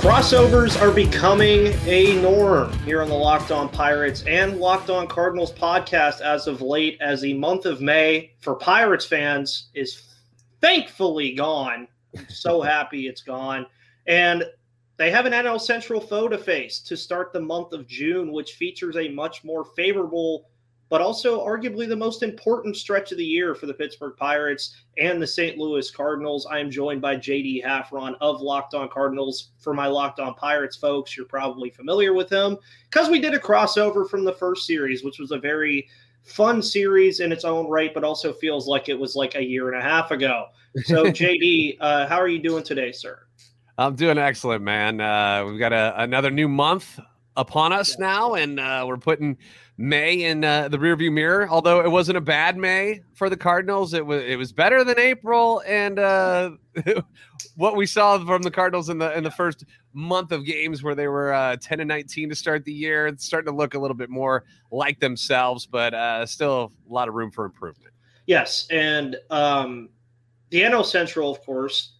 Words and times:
Crossovers 0.00 0.80
are 0.80 0.90
becoming 0.90 1.74
a 1.84 2.18
norm 2.22 2.72
here 2.84 3.02
on 3.02 3.08
the 3.10 3.14
Locked 3.14 3.50
On 3.50 3.68
Pirates 3.68 4.24
and 4.26 4.56
Locked 4.58 4.88
On 4.88 5.06
Cardinals 5.06 5.52
podcast 5.52 6.22
as 6.22 6.46
of 6.46 6.62
late, 6.62 6.96
as 7.02 7.20
the 7.20 7.34
month 7.34 7.66
of 7.66 7.82
May 7.82 8.32
for 8.40 8.54
Pirates 8.54 9.04
fans 9.04 9.68
is 9.74 10.16
thankfully 10.62 11.34
gone. 11.34 11.86
I'm 12.16 12.26
so 12.30 12.62
happy 12.62 13.08
it's 13.08 13.20
gone. 13.20 13.66
And 14.06 14.46
they 14.96 15.10
have 15.10 15.26
an 15.26 15.34
NL 15.34 15.60
Central 15.60 16.00
foe 16.00 16.28
to 16.28 16.38
face 16.38 16.80
to 16.80 16.96
start 16.96 17.34
the 17.34 17.40
month 17.42 17.74
of 17.74 17.86
June, 17.86 18.32
which 18.32 18.52
features 18.52 18.96
a 18.96 19.08
much 19.08 19.44
more 19.44 19.66
favorable 19.76 20.48
but 20.90 21.00
also 21.00 21.46
arguably 21.46 21.88
the 21.88 21.96
most 21.96 22.22
important 22.22 22.76
stretch 22.76 23.12
of 23.12 23.18
the 23.18 23.24
year 23.24 23.54
for 23.54 23.66
the 23.66 23.72
Pittsburgh 23.72 24.16
Pirates 24.16 24.74
and 24.98 25.22
the 25.22 25.26
St. 25.26 25.56
Louis 25.56 25.88
Cardinals. 25.88 26.46
I 26.46 26.58
am 26.58 26.70
joined 26.70 27.00
by 27.00 27.16
JD 27.16 27.64
Hafron 27.64 28.16
of 28.20 28.42
Locked 28.42 28.74
On 28.74 28.88
Cardinals. 28.88 29.52
For 29.58 29.72
my 29.72 29.86
Locked 29.86 30.18
On 30.18 30.34
Pirates 30.34 30.76
folks, 30.76 31.16
you're 31.16 31.26
probably 31.26 31.70
familiar 31.70 32.12
with 32.12 32.28
him 32.28 32.58
because 32.90 33.08
we 33.08 33.20
did 33.20 33.34
a 33.34 33.38
crossover 33.38 34.10
from 34.10 34.24
the 34.24 34.32
first 34.32 34.66
series, 34.66 35.04
which 35.04 35.20
was 35.20 35.30
a 35.30 35.38
very 35.38 35.88
fun 36.24 36.60
series 36.60 37.20
in 37.20 37.30
its 37.30 37.44
own 37.44 37.68
right, 37.68 37.94
but 37.94 38.02
also 38.02 38.32
feels 38.32 38.66
like 38.66 38.88
it 38.88 38.98
was 38.98 39.14
like 39.14 39.36
a 39.36 39.44
year 39.44 39.72
and 39.72 39.80
a 39.80 39.82
half 39.82 40.10
ago. 40.10 40.46
So, 40.84 41.04
JD, 41.04 41.76
uh, 41.80 42.08
how 42.08 42.20
are 42.20 42.28
you 42.28 42.40
doing 42.40 42.64
today, 42.64 42.90
sir? 42.90 43.20
I'm 43.78 43.94
doing 43.94 44.18
excellent, 44.18 44.62
man. 44.64 45.00
Uh, 45.00 45.44
we've 45.46 45.58
got 45.58 45.72
a, 45.72 46.02
another 46.02 46.32
new 46.32 46.48
month 46.48 46.98
upon 47.36 47.72
us 47.72 47.98
now, 47.98 48.34
and 48.34 48.58
uh, 48.58 48.84
we're 48.86 48.96
putting 48.96 49.36
May 49.78 50.24
in 50.24 50.44
uh, 50.44 50.68
the 50.68 50.76
rearview 50.76 51.12
mirror. 51.12 51.48
Although 51.48 51.80
it 51.80 51.90
wasn't 51.90 52.18
a 52.18 52.20
bad 52.20 52.56
May 52.56 53.00
for 53.14 53.30
the 53.30 53.36
Cardinals, 53.36 53.94
it 53.94 54.04
was 54.04 54.22
it 54.24 54.36
was 54.36 54.52
better 54.52 54.84
than 54.84 54.98
April, 54.98 55.62
and 55.66 55.98
uh, 55.98 56.50
what 57.56 57.76
we 57.76 57.86
saw 57.86 58.18
from 58.24 58.42
the 58.42 58.50
Cardinals 58.50 58.88
in 58.88 58.98
the 58.98 59.16
in 59.16 59.24
the 59.24 59.30
first 59.30 59.64
month 59.92 60.32
of 60.32 60.44
games 60.44 60.82
where 60.82 60.94
they 60.94 61.08
were 61.08 61.32
uh, 61.32 61.56
ten 61.60 61.80
and 61.80 61.88
nineteen 61.88 62.28
to 62.28 62.34
start 62.34 62.64
the 62.64 62.72
year, 62.72 63.06
it's 63.06 63.24
starting 63.24 63.50
to 63.50 63.56
look 63.56 63.74
a 63.74 63.78
little 63.78 63.96
bit 63.96 64.10
more 64.10 64.44
like 64.70 65.00
themselves, 65.00 65.66
but 65.66 65.94
uh, 65.94 66.26
still 66.26 66.72
a 66.88 66.92
lot 66.92 67.08
of 67.08 67.14
room 67.14 67.30
for 67.30 67.44
improvement. 67.44 67.94
Yes, 68.26 68.66
and 68.70 69.16
um, 69.30 69.88
the 70.50 70.60
NL 70.60 70.84
Central, 70.84 71.30
of 71.30 71.42
course, 71.42 71.92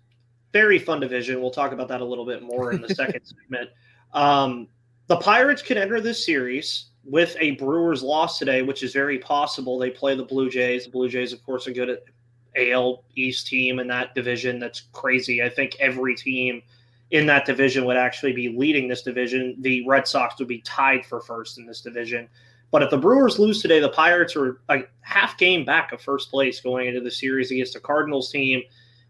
very 0.53 0.79
fun 0.79 1.01
division. 1.01 1.41
We'll 1.41 1.51
talk 1.51 1.73
about 1.73 1.89
that 1.89 2.01
a 2.01 2.05
little 2.05 2.27
bit 2.27 2.43
more 2.43 2.73
in 2.73 2.83
the 2.83 2.95
second 2.95 3.23
segment. 3.25 3.71
Um, 4.13 4.69
the 5.11 5.17
Pirates 5.17 5.61
can 5.61 5.77
enter 5.77 6.01
this 6.01 6.25
series 6.25 6.91
with 7.05 7.37
a 7.41 7.51
Brewers 7.53 8.01
loss 8.01 8.39
today, 8.39 8.63
which 8.63 8.85
is 8.85 8.93
very 8.93 9.19
possible. 9.19 9.77
They 9.77 9.91
play 9.91 10.15
the 10.15 10.23
Blue 10.23 10.49
Jays. 10.49 10.85
The 10.85 10.93
Blue 10.93 11.09
Jays, 11.09 11.33
of 11.33 11.45
course, 11.45 11.67
are 11.67 11.73
good 11.73 11.91
at 11.91 12.05
AL 12.57 13.03
East 13.17 13.49
team 13.49 13.81
in 13.81 13.89
that 13.89 14.15
division. 14.15 14.61
That's 14.61 14.83
crazy. 14.93 15.43
I 15.43 15.49
think 15.49 15.77
every 15.81 16.15
team 16.15 16.63
in 17.11 17.27
that 17.27 17.45
division 17.45 17.87
would 17.87 17.97
actually 17.97 18.35
be 18.35 18.51
leading 18.51 18.87
this 18.87 19.03
division. 19.03 19.57
The 19.59 19.85
Red 19.85 20.07
Sox 20.07 20.39
would 20.39 20.47
be 20.47 20.61
tied 20.61 21.05
for 21.05 21.21
first 21.21 21.59
in 21.59 21.67
this 21.67 21.81
division. 21.81 22.29
But 22.71 22.85
if 22.85 22.91
the 22.91 22.97
Brewers 22.97 23.41
lose 23.41 23.61
today, 23.61 23.81
the 23.81 23.89
Pirates 23.89 24.37
are 24.37 24.61
a 24.69 24.83
half 25.01 25.37
game 25.37 25.65
back 25.65 25.91
of 25.91 26.01
first 26.01 26.31
place 26.31 26.61
going 26.61 26.87
into 26.87 27.01
the 27.01 27.11
series 27.11 27.51
against 27.51 27.75
a 27.75 27.81
Cardinals 27.81 28.31
team 28.31 28.63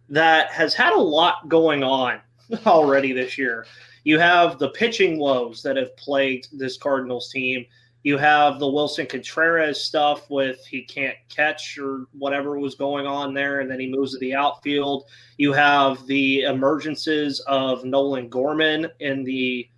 that 0.09 0.51
has 0.51 0.73
had 0.73 0.95
a 0.95 0.99
lot 0.99 1.51
going 1.51 1.83
on 1.85 2.23
already 2.67 3.13
this 3.13 3.37
year. 3.37 3.67
You 4.05 4.19
have 4.19 4.59
the 4.59 4.71
pitching 4.71 5.19
woes 5.19 5.63
that 5.63 5.77
have 5.77 5.97
plagued 5.97 6.59
this 6.59 6.77
Cardinals 6.77 7.31
team. 7.31 7.67
You 8.03 8.17
have 8.17 8.59
the 8.59 8.67
Willson 8.67 9.07
Contreras 9.07 9.85
stuff 9.85 10.31
with 10.31 10.65
he 10.65 10.83
can't 10.83 11.17
catch 11.29 11.77
or 11.79 12.07
whatever 12.19 12.59
was 12.59 12.75
going 12.75 13.07
on 13.07 13.35
there, 13.35 13.61
and 13.61 13.71
then 13.71 13.79
he 13.79 13.91
moves 13.91 14.13
to 14.13 14.19
the 14.19 14.35
outfield. 14.35 15.05
You 15.37 15.53
have 15.53 16.07
the 16.07 16.45
emergences 16.45 17.41
of 17.47 17.85
Nolan 17.85 18.29
Gorman 18.29 18.89
in 19.01 19.23
the 19.23 19.69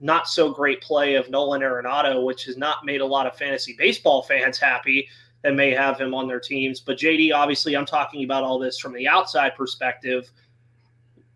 not 0.00 0.26
so 0.26 0.52
great 0.52 0.82
play 0.82 1.14
of 1.14 1.30
Nolan 1.30 1.62
Arenado, 1.62 2.24
which 2.24 2.44
has 2.46 2.56
not 2.56 2.84
made 2.84 3.00
a 3.00 3.06
lot 3.06 3.28
of 3.28 3.36
fantasy 3.36 3.76
baseball 3.78 4.24
fans 4.24 4.58
happy 4.58 5.08
that 5.42 5.54
may 5.54 5.70
have 5.70 6.00
him 6.00 6.14
on 6.14 6.26
their 6.26 6.40
teams. 6.40 6.80
But 6.80 6.98
JD, 6.98 7.32
obviously, 7.32 7.76
I'm 7.76 7.86
talking 7.86 8.24
about 8.24 8.42
all 8.42 8.58
this 8.58 8.78
from 8.78 8.92
the 8.92 9.06
outside 9.06 9.54
perspective. 9.56 10.30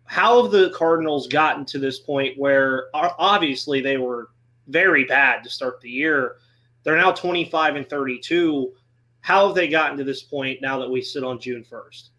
How 0.07 0.41
have 0.41 0.51
the 0.51 0.71
Cardinals 0.71 1.27
gotten 1.27 1.65
to 1.65 1.79
this 1.79 1.99
point 1.99 2.37
where 2.37 2.87
obviously 2.93 3.81
they 3.81 3.97
were 3.97 4.29
very 4.67 5.03
bad 5.03 5.43
to 5.43 5.49
start 5.49 5.79
the 5.81 5.89
year. 5.89 6.37
They're 6.83 6.97
now 6.97 7.11
25 7.11 7.75
and 7.75 7.89
32. 7.89 8.73
How 9.19 9.47
have 9.47 9.55
they 9.55 9.67
gotten 9.67 9.97
to 9.97 10.03
this 10.05 10.23
point 10.23 10.61
now 10.61 10.79
that 10.79 10.89
we 10.89 11.01
sit 11.01 11.23
on 11.23 11.39
June 11.39 11.63
1st? 11.69 12.09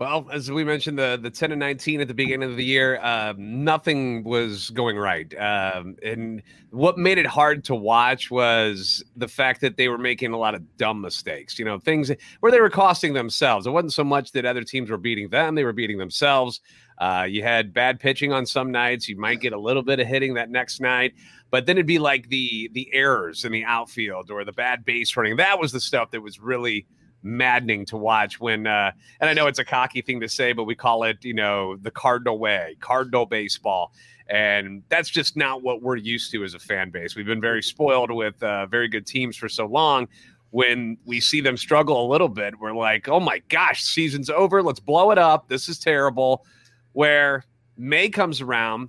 Well, 0.00 0.26
as 0.32 0.50
we 0.50 0.64
mentioned, 0.64 0.98
the 0.98 1.18
the 1.20 1.28
10 1.28 1.52
and 1.52 1.60
19 1.60 2.00
at 2.00 2.08
the 2.08 2.14
beginning 2.14 2.50
of 2.50 2.56
the 2.56 2.64
year, 2.64 2.98
um, 3.02 3.62
nothing 3.64 4.24
was 4.24 4.70
going 4.70 4.96
right. 4.96 5.30
Um, 5.38 5.94
and 6.02 6.42
what 6.70 6.96
made 6.96 7.18
it 7.18 7.26
hard 7.26 7.64
to 7.64 7.74
watch 7.74 8.30
was 8.30 9.04
the 9.14 9.28
fact 9.28 9.60
that 9.60 9.76
they 9.76 9.88
were 9.88 9.98
making 9.98 10.32
a 10.32 10.38
lot 10.38 10.54
of 10.54 10.62
dumb 10.78 11.02
mistakes, 11.02 11.58
you 11.58 11.66
know, 11.66 11.78
things 11.78 12.10
where 12.40 12.50
they 12.50 12.62
were 12.62 12.70
costing 12.70 13.12
themselves. 13.12 13.66
It 13.66 13.72
wasn't 13.72 13.92
so 13.92 14.02
much 14.02 14.32
that 14.32 14.46
other 14.46 14.64
teams 14.64 14.88
were 14.88 14.96
beating 14.96 15.28
them, 15.28 15.54
they 15.54 15.64
were 15.64 15.74
beating 15.74 15.98
themselves. 15.98 16.62
Uh, 16.96 17.26
you 17.28 17.42
had 17.42 17.74
bad 17.74 18.00
pitching 18.00 18.32
on 18.32 18.46
some 18.46 18.70
nights. 18.70 19.06
You 19.06 19.20
might 19.20 19.40
get 19.40 19.52
a 19.52 19.60
little 19.60 19.82
bit 19.82 20.00
of 20.00 20.06
hitting 20.06 20.32
that 20.34 20.48
next 20.48 20.80
night, 20.80 21.12
but 21.50 21.66
then 21.66 21.76
it'd 21.76 21.84
be 21.84 21.98
like 21.98 22.30
the 22.30 22.70
the 22.72 22.88
errors 22.94 23.44
in 23.44 23.52
the 23.52 23.64
outfield 23.64 24.30
or 24.30 24.46
the 24.46 24.52
bad 24.52 24.82
base 24.86 25.14
running. 25.14 25.36
That 25.36 25.58
was 25.58 25.72
the 25.72 25.80
stuff 25.80 26.10
that 26.12 26.22
was 26.22 26.40
really 26.40 26.86
maddening 27.22 27.84
to 27.86 27.96
watch. 27.96 28.40
When 28.40 28.66
uh, 28.66 28.92
and 29.20 29.30
I 29.30 29.34
know 29.34 29.46
it's 29.46 29.58
a 29.58 29.64
cocky 29.64 30.02
thing 30.02 30.20
to 30.20 30.28
say, 30.28 30.52
but 30.52 30.64
we 30.64 30.74
call 30.74 31.04
it 31.04 31.24
you 31.24 31.34
know 31.34 31.76
the 31.76 31.90
Cardinal 31.90 32.38
way, 32.38 32.76
Cardinal 32.80 33.26
baseball. 33.26 33.92
And 34.28 34.84
that's 34.88 35.10
just 35.10 35.36
not 35.36 35.64
what 35.64 35.82
we're 35.82 35.96
used 35.96 36.30
to 36.30 36.44
as 36.44 36.54
a 36.54 36.60
fan 36.60 36.90
base. 36.90 37.16
We've 37.16 37.26
been 37.26 37.40
very 37.40 37.64
spoiled 37.64 38.12
with 38.12 38.40
uh, 38.40 38.66
very 38.66 38.86
good 38.86 39.04
teams 39.04 39.36
for 39.36 39.48
so 39.48 39.66
long 39.66 40.06
when 40.50 40.98
we 41.04 41.20
see 41.20 41.40
them 41.40 41.56
struggle 41.56 42.04
a 42.04 42.08
little 42.10 42.28
bit, 42.28 42.58
we're 42.58 42.74
like, 42.74 43.08
oh 43.08 43.20
my 43.20 43.40
gosh, 43.48 43.82
season's 43.82 44.28
over. 44.28 44.62
Let's 44.62 44.80
blow 44.80 45.10
it 45.12 45.18
up. 45.18 45.48
This 45.48 45.68
is 45.68 45.78
terrible 45.78 46.44
where 46.92 47.44
May 47.76 48.08
comes 48.08 48.40
around. 48.40 48.88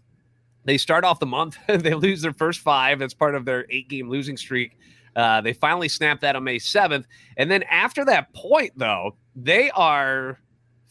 They 0.66 0.78
start 0.78 1.04
off 1.04 1.20
the 1.20 1.26
month, 1.26 1.58
they 1.68 1.94
lose 1.94 2.22
their 2.22 2.34
first 2.34 2.60
five. 2.60 3.00
That's 3.00 3.14
part 3.14 3.36
of 3.36 3.46
their 3.46 3.66
eight 3.70 3.90
game 3.90 4.10
losing 4.10 4.38
streak. 4.38 4.78
Uh, 5.16 5.42
they 5.42 5.54
finally 5.54 5.90
snapped 5.90 6.22
that 6.22 6.36
on 6.36 6.44
May 6.44 6.58
7th. 6.58 7.06
And 7.38 7.52
then 7.52 7.64
after 7.64 8.06
that 8.06 8.34
point, 8.34 8.72
though, 8.76 9.16
they 9.36 9.70
are 9.72 10.40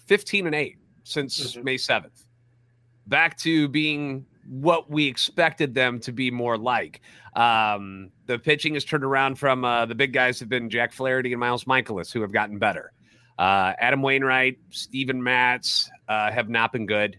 15 0.07 0.47
and 0.47 0.55
8 0.55 0.77
since 1.05 1.55
mm-hmm. 1.55 1.65
May 1.65 1.77
7th. 1.77 2.25
Back 3.07 3.39
to 3.39 3.69
being 3.69 4.27
what 4.47 4.91
we 4.91 5.07
expected 5.07 5.75
them 5.75 6.01
to 6.01 6.13
be 6.13 6.31
more 6.31 6.59
like. 6.59 7.01
Um, 7.35 8.11
the 8.27 8.39
pitching 8.39 8.75
has 8.75 8.85
turned 8.85 9.05
around 9.05 9.37
from 9.37 9.65
uh, 9.65 9.87
the 9.87 9.95
big 9.95 10.13
guys 10.13 10.41
have 10.41 10.49
been 10.49 10.69
Jack 10.71 10.93
Flaherty 10.93 11.33
and 11.33 11.41
Miles 11.41 11.65
Mikolas, 11.65 12.13
who 12.13 12.21
have 12.23 12.33
gotten 12.33 12.59
better. 12.59 12.93
Uh, 13.39 13.73
Adam 13.79 14.03
Wainwright, 14.03 14.59
Steven 14.71 15.23
Matz 15.23 15.89
uh, 16.09 16.31
have 16.31 16.49
not 16.49 16.73
been 16.73 16.87
good. 16.87 17.19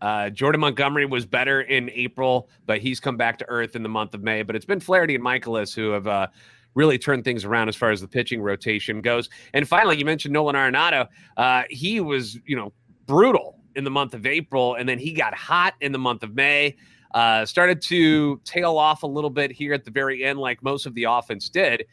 Uh, 0.00 0.30
Jordan 0.30 0.60
Montgomery 0.60 1.06
was 1.06 1.26
better 1.26 1.62
in 1.62 1.90
April, 1.90 2.48
but 2.66 2.78
he's 2.78 3.00
come 3.00 3.16
back 3.16 3.38
to 3.38 3.48
earth 3.48 3.76
in 3.76 3.82
the 3.82 3.88
month 3.88 4.14
of 4.14 4.22
May. 4.22 4.42
But 4.42 4.56
it's 4.56 4.64
been 4.64 4.80
Flaherty 4.80 5.14
and 5.14 5.24
Mikolas 5.24 5.74
who 5.74 5.90
have 5.90 6.06
uh, 6.06 6.28
really 6.74 6.98
turned 6.98 7.24
things 7.24 7.44
around 7.44 7.68
as 7.68 7.76
far 7.76 7.90
as 7.90 8.00
the 8.00 8.08
pitching 8.08 8.40
rotation 8.40 9.00
goes. 9.00 9.28
And 9.54 9.68
finally, 9.68 9.98
you 9.98 10.04
mentioned 10.04 10.32
Nolan 10.32 10.54
Arenado. 10.54 11.08
Uh, 11.36 11.62
he 11.70 12.00
was, 12.00 12.38
you 12.46 12.56
know, 12.56 12.72
brutal 13.06 13.58
in 13.74 13.84
the 13.84 13.90
month 13.90 14.14
of 14.14 14.26
April, 14.26 14.74
and 14.74 14.88
then 14.88 14.98
he 14.98 15.12
got 15.12 15.34
hot 15.34 15.74
in 15.80 15.92
the 15.92 15.98
month 15.98 16.22
of 16.22 16.34
May. 16.34 16.76
Uh, 17.14 17.46
started 17.46 17.80
to 17.80 18.38
tail 18.44 18.76
off 18.76 19.02
a 19.02 19.06
little 19.06 19.30
bit 19.30 19.50
here 19.50 19.72
at 19.72 19.84
the 19.84 19.90
very 19.90 20.24
end, 20.24 20.38
like 20.38 20.62
most 20.62 20.84
of 20.86 20.94
the 20.94 21.04
offense 21.04 21.48
did 21.48 21.84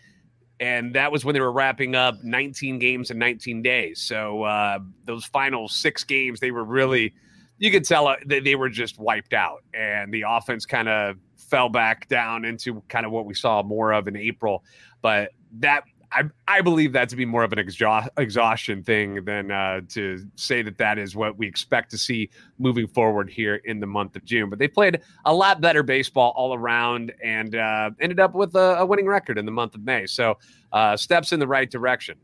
and 0.60 0.94
that 0.96 1.12
was 1.12 1.26
when 1.26 1.34
they 1.34 1.42
were 1.42 1.52
wrapping 1.52 1.96
up 1.96 2.24
19 2.24 2.80
games 2.80 3.12
in 3.12 3.18
19 3.18 3.62
days. 3.62 4.00
So 4.00 4.44
uh, 4.44 4.80
those 5.04 5.26
final 5.26 5.68
six 5.68 6.04
games, 6.04 6.40
they 6.40 6.52
were 6.52 6.64
really, 6.64 7.14
you 7.58 7.72
could 7.72 7.86
tell 7.86 8.08
uh, 8.08 8.16
they, 8.26 8.40
they 8.40 8.56
were 8.56 8.70
just 8.70 9.00
wiped 9.00 9.34
out, 9.34 9.64
and 9.74 10.14
the 10.14 10.24
offense 10.28 10.66
kind 10.66 10.90
of 10.90 11.18
fell 11.38 11.70
back 11.70 12.08
down 12.08 12.46
into 12.46 12.82
kind 12.90 13.06
of 13.06 13.12
what 13.12 13.26
we 13.26 13.34
saw 13.34 13.64
more 13.64 13.94
of 13.94 14.08
in 14.08 14.16
April. 14.16 14.64
But 15.02 15.32
that 15.60 15.84
I, 16.12 16.24
I 16.48 16.62
believe 16.62 16.94
that 16.94 17.10
to 17.10 17.16
be 17.16 17.26
more 17.26 17.44
of 17.44 17.52
an 17.52 17.60
exha- 17.60 18.08
exhaustion 18.18 18.84
thing 18.84 19.26
than 19.26 19.52
uh, 19.52 19.82
to 19.90 20.26
say 20.36 20.62
that 20.62 20.78
that 20.78 20.98
is 20.98 21.16
what 21.16 21.38
we 21.38 21.46
expect 21.46 21.92
to 21.92 21.98
see 21.98 22.30
moving 22.58 22.88
forward 22.88 23.30
here 23.30 23.56
in 23.66 23.82
the 23.82 23.86
month 23.86 24.16
of 24.16 24.24
June. 24.24 24.50
But 24.50 24.60
they 24.60 24.70
played 24.70 25.02
a 25.26 25.34
lot 25.34 25.60
better 25.60 25.84
baseball 25.84 26.34
all 26.36 26.54
around 26.54 27.14
and 27.22 27.56
uh, 27.56 27.92
ended 28.00 28.20
up 28.20 28.34
with 28.34 28.56
a, 28.56 28.78
a, 28.80 28.86
winning 28.86 29.08
record 29.08 29.38
in 29.38 29.46
the 29.46 29.52
month 29.52 29.76
of 29.76 29.84
May. 29.84 30.06
So 30.06 30.38
uh, 30.72 30.96
steps 30.96 31.34
in 31.34 31.40
the 31.40 31.48
right 31.48 31.70
direction. 31.70 32.18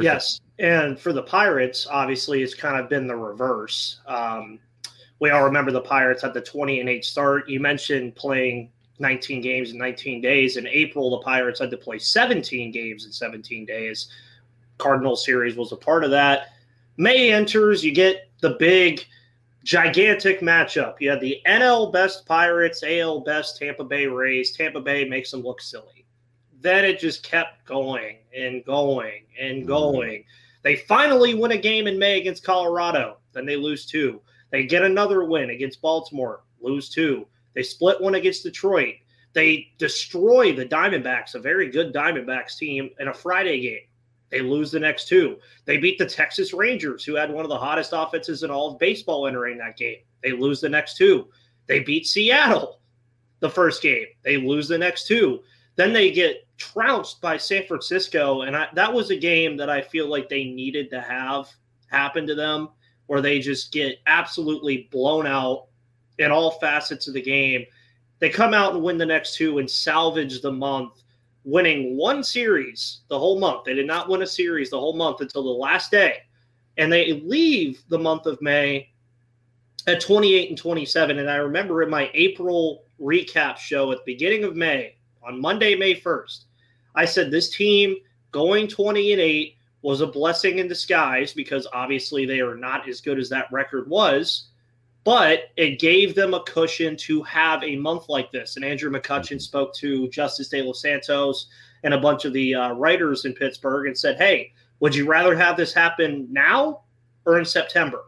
yes, 0.00 0.40
sure. 0.58 0.70
and 0.70 0.98
for 0.98 1.12
the 1.12 1.22
Pirates, 1.22 1.86
obviously, 1.90 2.42
it's 2.42 2.54
kind 2.54 2.78
of 2.78 2.88
been 2.88 3.08
the 3.08 3.16
reverse. 3.16 4.00
Um, 4.06 4.60
we 5.22 5.30
all 5.30 5.44
remember 5.44 5.70
the 5.70 5.80
Pirates 5.80 6.20
had 6.20 6.34
the 6.34 6.40
20 6.40 6.80
and 6.80 6.88
8 6.88 7.04
start. 7.04 7.48
You 7.48 7.60
mentioned 7.60 8.16
playing 8.16 8.72
19 8.98 9.40
games 9.40 9.70
in 9.70 9.78
19 9.78 10.20
days. 10.20 10.56
In 10.56 10.66
April, 10.66 11.10
the 11.10 11.24
Pirates 11.24 11.60
had 11.60 11.70
to 11.70 11.76
play 11.76 12.00
17 12.00 12.72
games 12.72 13.06
in 13.06 13.12
17 13.12 13.64
days. 13.64 14.08
Cardinal 14.78 15.14
series 15.14 15.54
was 15.54 15.70
a 15.70 15.76
part 15.76 16.02
of 16.02 16.10
that. 16.10 16.48
May 16.96 17.32
enters, 17.32 17.84
you 17.84 17.92
get 17.92 18.30
the 18.40 18.56
big, 18.58 19.04
gigantic 19.62 20.40
matchup. 20.40 20.96
You 20.98 21.10
had 21.10 21.20
the 21.20 21.40
NL 21.46 21.92
best 21.92 22.26
Pirates, 22.26 22.82
AL 22.82 23.20
best 23.20 23.58
Tampa 23.58 23.84
Bay 23.84 24.08
Rays. 24.08 24.50
Tampa 24.50 24.80
Bay 24.80 25.08
makes 25.08 25.30
them 25.30 25.42
look 25.42 25.60
silly. 25.60 26.04
Then 26.60 26.84
it 26.84 26.98
just 26.98 27.22
kept 27.22 27.64
going 27.64 28.16
and 28.36 28.64
going 28.64 29.22
and 29.40 29.58
mm-hmm. 29.58 29.68
going. 29.68 30.24
They 30.62 30.74
finally 30.74 31.34
win 31.34 31.52
a 31.52 31.58
game 31.58 31.86
in 31.86 31.96
May 31.96 32.18
against 32.18 32.42
Colorado. 32.42 33.18
Then 33.32 33.46
they 33.46 33.54
lose 33.54 33.86
two. 33.86 34.20
They 34.52 34.64
get 34.64 34.82
another 34.82 35.24
win 35.24 35.50
against 35.50 35.82
Baltimore, 35.82 36.42
lose 36.60 36.88
two. 36.88 37.26
They 37.54 37.62
split 37.62 38.00
one 38.00 38.14
against 38.14 38.44
Detroit. 38.44 38.94
They 39.32 39.72
destroy 39.78 40.54
the 40.54 40.66
Diamondbacks, 40.66 41.34
a 41.34 41.40
very 41.40 41.70
good 41.70 41.92
Diamondbacks 41.92 42.58
team, 42.58 42.90
in 43.00 43.08
a 43.08 43.14
Friday 43.14 43.60
game. 43.60 43.86
They 44.30 44.40
lose 44.40 44.70
the 44.70 44.80
next 44.80 45.08
two. 45.08 45.38
They 45.64 45.78
beat 45.78 45.98
the 45.98 46.06
Texas 46.06 46.52
Rangers, 46.52 47.04
who 47.04 47.14
had 47.14 47.32
one 47.32 47.44
of 47.44 47.50
the 47.50 47.58
hottest 47.58 47.92
offenses 47.94 48.42
in 48.42 48.50
all 48.50 48.72
of 48.72 48.78
baseball 48.78 49.26
entering 49.26 49.58
that 49.58 49.76
game. 49.76 49.98
They 50.22 50.32
lose 50.32 50.60
the 50.60 50.68
next 50.68 50.96
two. 50.96 51.28
They 51.66 51.80
beat 51.80 52.06
Seattle 52.06 52.80
the 53.40 53.50
first 53.50 53.82
game. 53.82 54.06
They 54.22 54.36
lose 54.36 54.68
the 54.68 54.78
next 54.78 55.06
two. 55.06 55.42
Then 55.76 55.92
they 55.92 56.10
get 56.10 56.46
trounced 56.58 57.20
by 57.20 57.36
San 57.36 57.66
Francisco. 57.66 58.42
And 58.42 58.56
I, 58.56 58.68
that 58.74 58.92
was 58.92 59.10
a 59.10 59.16
game 59.16 59.56
that 59.56 59.70
I 59.70 59.80
feel 59.82 60.08
like 60.08 60.28
they 60.28 60.44
needed 60.44 60.90
to 60.90 61.00
have 61.00 61.50
happen 61.88 62.26
to 62.26 62.34
them, 62.34 62.68
where 63.12 63.20
they 63.20 63.40
just 63.40 63.72
get 63.72 64.00
absolutely 64.06 64.88
blown 64.90 65.26
out 65.26 65.66
in 66.16 66.30
all 66.30 66.52
facets 66.52 67.08
of 67.08 67.12
the 67.12 67.20
game. 67.20 67.62
They 68.20 68.30
come 68.30 68.54
out 68.54 68.72
and 68.72 68.82
win 68.82 68.96
the 68.96 69.04
next 69.04 69.34
two 69.34 69.58
and 69.58 69.70
salvage 69.70 70.40
the 70.40 70.50
month 70.50 71.02
winning 71.44 71.94
one 71.98 72.24
series 72.24 73.00
the 73.08 73.18
whole 73.18 73.38
month. 73.38 73.64
They 73.64 73.74
did 73.74 73.86
not 73.86 74.08
win 74.08 74.22
a 74.22 74.26
series 74.26 74.70
the 74.70 74.80
whole 74.80 74.96
month 74.96 75.20
until 75.20 75.42
the 75.42 75.50
last 75.50 75.90
day. 75.90 76.20
And 76.78 76.90
they 76.90 77.20
leave 77.20 77.82
the 77.90 77.98
month 77.98 78.24
of 78.24 78.40
May 78.40 78.88
at 79.86 80.00
28 80.00 80.48
and 80.48 80.56
27. 80.56 81.18
And 81.18 81.28
I 81.28 81.36
remember 81.36 81.82
in 81.82 81.90
my 81.90 82.10
April 82.14 82.84
recap 82.98 83.58
show 83.58 83.92
at 83.92 83.98
the 83.98 84.14
beginning 84.14 84.42
of 84.42 84.56
May, 84.56 84.96
on 85.22 85.38
Monday, 85.38 85.74
May 85.74 85.94
1st, 85.96 86.44
I 86.94 87.04
said 87.04 87.30
this 87.30 87.50
team 87.50 87.94
going 88.30 88.68
20 88.68 89.12
and 89.12 89.20
8 89.20 89.56
was 89.82 90.00
a 90.00 90.06
blessing 90.06 90.58
in 90.58 90.68
disguise 90.68 91.32
because 91.32 91.66
obviously 91.72 92.24
they 92.24 92.40
are 92.40 92.54
not 92.54 92.88
as 92.88 93.00
good 93.00 93.18
as 93.18 93.28
that 93.28 93.50
record 93.52 93.88
was 93.88 94.48
but 95.04 95.50
it 95.56 95.80
gave 95.80 96.14
them 96.14 96.34
a 96.34 96.42
cushion 96.44 96.96
to 96.96 97.22
have 97.22 97.62
a 97.64 97.76
month 97.76 98.08
like 98.08 98.30
this. 98.30 98.56
And 98.56 98.64
Andrew 98.64 98.90
McCutchen 98.90 99.40
spoke 99.40 99.74
to 99.76 100.08
Justice 100.08 100.48
De 100.48 100.62
Los 100.62 100.80
Santos 100.80 101.48
and 101.82 101.92
a 101.92 102.00
bunch 102.00 102.24
of 102.24 102.32
the 102.32 102.54
uh, 102.54 102.72
writers 102.72 103.24
in 103.24 103.34
Pittsburgh 103.34 103.88
and 103.88 103.98
said, 103.98 104.16
Hey, 104.16 104.52
would 104.80 104.94
you 104.94 105.06
rather 105.06 105.36
have 105.36 105.56
this 105.56 105.72
happen 105.72 106.28
now 106.30 106.82
or 107.26 107.38
in 107.38 107.44
September? 107.44 108.04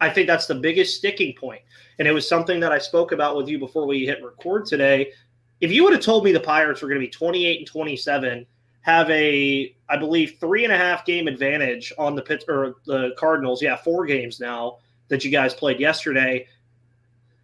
I 0.00 0.10
think 0.10 0.26
that's 0.26 0.46
the 0.46 0.56
biggest 0.56 0.96
sticking 0.96 1.34
point. 1.34 1.62
And 1.98 2.08
it 2.08 2.12
was 2.12 2.28
something 2.28 2.58
that 2.58 2.72
I 2.72 2.78
spoke 2.78 3.12
about 3.12 3.36
with 3.36 3.48
you 3.48 3.58
before 3.58 3.86
we 3.86 4.04
hit 4.04 4.22
record 4.22 4.66
today. 4.66 5.12
If 5.60 5.70
you 5.70 5.84
would 5.84 5.92
have 5.92 6.02
told 6.02 6.24
me 6.24 6.32
the 6.32 6.40
Pirates 6.40 6.82
were 6.82 6.88
going 6.88 7.00
to 7.00 7.06
be 7.06 7.10
28 7.10 7.58
and 7.58 7.66
27, 7.68 8.46
have 8.82 9.08
a, 9.10 9.74
I 9.88 9.96
believe, 9.96 10.36
three 10.38 10.64
and 10.64 10.72
a 10.72 10.76
half 10.76 11.04
game 11.04 11.28
advantage 11.28 11.92
on 11.98 12.14
the 12.14 12.22
Pitt 12.22 12.44
or 12.48 12.76
the 12.86 13.14
Cardinals, 13.16 13.62
yeah, 13.62 13.76
four 13.76 14.06
games 14.06 14.40
now 14.40 14.78
that 15.08 15.24
you 15.24 15.30
guys 15.30 15.54
played 15.54 15.80
yesterday 15.80 16.46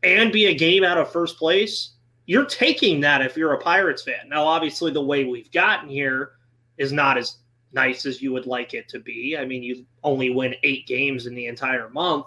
and 0.02 0.32
be 0.32 0.46
a 0.46 0.54
game 0.54 0.84
out 0.84 0.98
of 0.98 1.10
first 1.10 1.38
place, 1.38 1.90
you're 2.26 2.44
taking 2.44 3.00
that 3.00 3.22
if 3.22 3.36
you're 3.36 3.54
a 3.54 3.60
Pirates 3.60 4.02
fan. 4.02 4.28
Now, 4.28 4.44
obviously, 4.44 4.92
the 4.92 5.02
way 5.02 5.24
we've 5.24 5.50
gotten 5.50 5.88
here 5.88 6.32
is 6.76 6.92
not 6.92 7.18
as 7.18 7.38
nice 7.72 8.06
as 8.06 8.22
you 8.22 8.32
would 8.32 8.46
like 8.46 8.74
it 8.74 8.88
to 8.88 8.98
be. 8.98 9.36
I 9.36 9.44
mean, 9.44 9.62
you 9.62 9.84
only 10.02 10.30
win 10.30 10.54
eight 10.62 10.86
games 10.86 11.26
in 11.26 11.34
the 11.34 11.46
entire 11.46 11.88
month. 11.90 12.26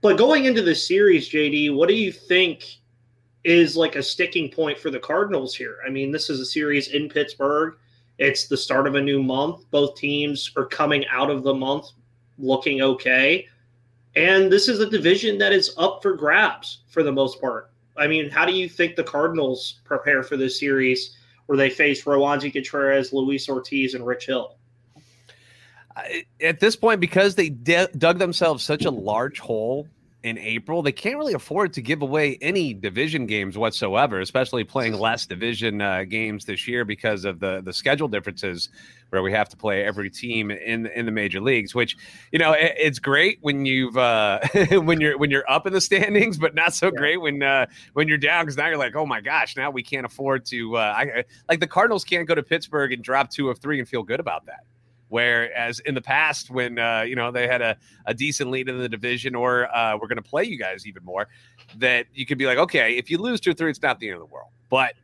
But 0.00 0.18
going 0.18 0.44
into 0.44 0.62
the 0.62 0.74
series, 0.74 1.30
JD, 1.30 1.74
what 1.74 1.88
do 1.88 1.94
you 1.94 2.12
think 2.12 2.64
is 3.42 3.76
like 3.76 3.96
a 3.96 4.02
sticking 4.02 4.50
point 4.50 4.78
for 4.78 4.90
the 4.90 4.98
Cardinals 4.98 5.54
here? 5.54 5.78
I 5.86 5.90
mean, 5.90 6.10
this 6.10 6.30
is 6.30 6.40
a 6.40 6.46
series 6.46 6.88
in 6.88 7.08
Pittsburgh. 7.08 7.76
It's 8.18 8.46
the 8.46 8.56
start 8.56 8.86
of 8.86 8.94
a 8.94 9.00
new 9.00 9.22
month. 9.22 9.64
Both 9.70 9.96
teams 9.96 10.52
are 10.56 10.66
coming 10.66 11.04
out 11.08 11.30
of 11.30 11.42
the 11.42 11.54
month 11.54 11.88
looking 12.38 12.82
okay. 12.82 13.46
And 14.16 14.50
this 14.50 14.68
is 14.68 14.80
a 14.80 14.88
division 14.88 15.38
that 15.38 15.52
is 15.52 15.74
up 15.76 16.02
for 16.02 16.14
grabs 16.14 16.82
for 16.88 17.02
the 17.02 17.12
most 17.12 17.40
part. 17.40 17.70
I 17.96 18.06
mean, 18.06 18.30
how 18.30 18.44
do 18.44 18.52
you 18.52 18.68
think 18.68 18.96
the 18.96 19.04
Cardinals 19.04 19.80
prepare 19.84 20.22
for 20.22 20.36
this 20.36 20.58
series 20.58 21.16
where 21.46 21.58
they 21.58 21.70
face 21.70 22.04
Roansy 22.04 22.52
Contreras, 22.52 23.12
Luis 23.12 23.48
Ortiz, 23.48 23.94
and 23.94 24.06
Rich 24.06 24.26
Hill? 24.26 24.56
At 26.40 26.58
this 26.58 26.74
point, 26.74 27.00
because 27.00 27.36
they 27.36 27.50
de- 27.50 27.88
dug 27.96 28.18
themselves 28.18 28.64
such 28.64 28.84
a 28.84 28.90
large 28.90 29.38
hole 29.38 29.86
in 30.24 30.38
April, 30.38 30.80
they 30.80 30.90
can't 30.90 31.18
really 31.18 31.34
afford 31.34 31.74
to 31.74 31.82
give 31.82 32.00
away 32.00 32.38
any 32.40 32.72
division 32.72 33.26
games 33.26 33.58
whatsoever, 33.58 34.20
especially 34.20 34.64
playing 34.64 34.94
less 34.94 35.26
division 35.26 35.82
uh, 35.82 36.04
games 36.04 36.46
this 36.46 36.66
year 36.66 36.82
because 36.82 37.26
of 37.26 37.40
the 37.40 37.60
the 37.62 37.74
schedule 37.74 38.08
differences, 38.08 38.70
where 39.10 39.22
we 39.22 39.30
have 39.30 39.50
to 39.50 39.56
play 39.56 39.84
every 39.84 40.08
team 40.08 40.50
in 40.50 40.86
in 40.86 41.04
the 41.04 41.12
major 41.12 41.42
leagues. 41.42 41.74
Which 41.74 41.98
you 42.32 42.38
know 42.38 42.52
it, 42.52 42.72
it's 42.78 42.98
great 42.98 43.38
when 43.42 43.66
you've 43.66 43.98
uh, 43.98 44.40
when 44.70 44.98
you're 44.98 45.18
when 45.18 45.30
you're 45.30 45.48
up 45.48 45.66
in 45.66 45.74
the 45.74 45.80
standings, 45.80 46.38
but 46.38 46.54
not 46.54 46.72
so 46.72 46.86
yeah. 46.86 46.98
great 46.98 47.20
when 47.20 47.42
uh, 47.42 47.66
when 47.92 48.08
you're 48.08 48.16
down 48.16 48.44
because 48.44 48.56
now 48.56 48.68
you're 48.68 48.78
like, 48.78 48.96
oh 48.96 49.04
my 49.04 49.20
gosh, 49.20 49.56
now 49.58 49.70
we 49.70 49.82
can't 49.82 50.06
afford 50.06 50.46
to. 50.46 50.78
Uh, 50.78 50.94
I, 50.96 51.24
like 51.50 51.60
the 51.60 51.66
Cardinals 51.66 52.02
can't 52.02 52.26
go 52.26 52.34
to 52.34 52.42
Pittsburgh 52.42 52.94
and 52.94 53.04
drop 53.04 53.28
two 53.28 53.50
of 53.50 53.58
three 53.58 53.78
and 53.78 53.86
feel 53.86 54.02
good 54.02 54.20
about 54.20 54.46
that. 54.46 54.64
Whereas 55.14 55.78
in 55.78 55.94
the 55.94 56.02
past, 56.02 56.50
when 56.50 56.76
uh, 56.76 57.02
you 57.02 57.14
know 57.14 57.30
they 57.30 57.46
had 57.46 57.62
a, 57.62 57.76
a 58.04 58.12
decent 58.12 58.50
lead 58.50 58.68
in 58.68 58.80
the 58.80 58.88
division, 58.88 59.36
or 59.36 59.72
uh, 59.72 59.96
we're 59.96 60.08
going 60.08 60.20
to 60.20 60.28
play 60.28 60.42
you 60.42 60.58
guys 60.58 60.88
even 60.88 61.04
more, 61.04 61.28
that 61.76 62.06
you 62.12 62.26
could 62.26 62.36
be 62.36 62.46
like, 62.46 62.58
okay, 62.58 62.96
if 62.96 63.08
you 63.08 63.18
lose 63.18 63.40
two 63.40 63.52
or 63.52 63.54
three, 63.54 63.70
it's 63.70 63.80
not 63.80 64.00
the 64.00 64.08
end 64.08 64.16
of 64.16 64.28
the 64.28 64.34
world. 64.34 64.50
But 64.70 64.94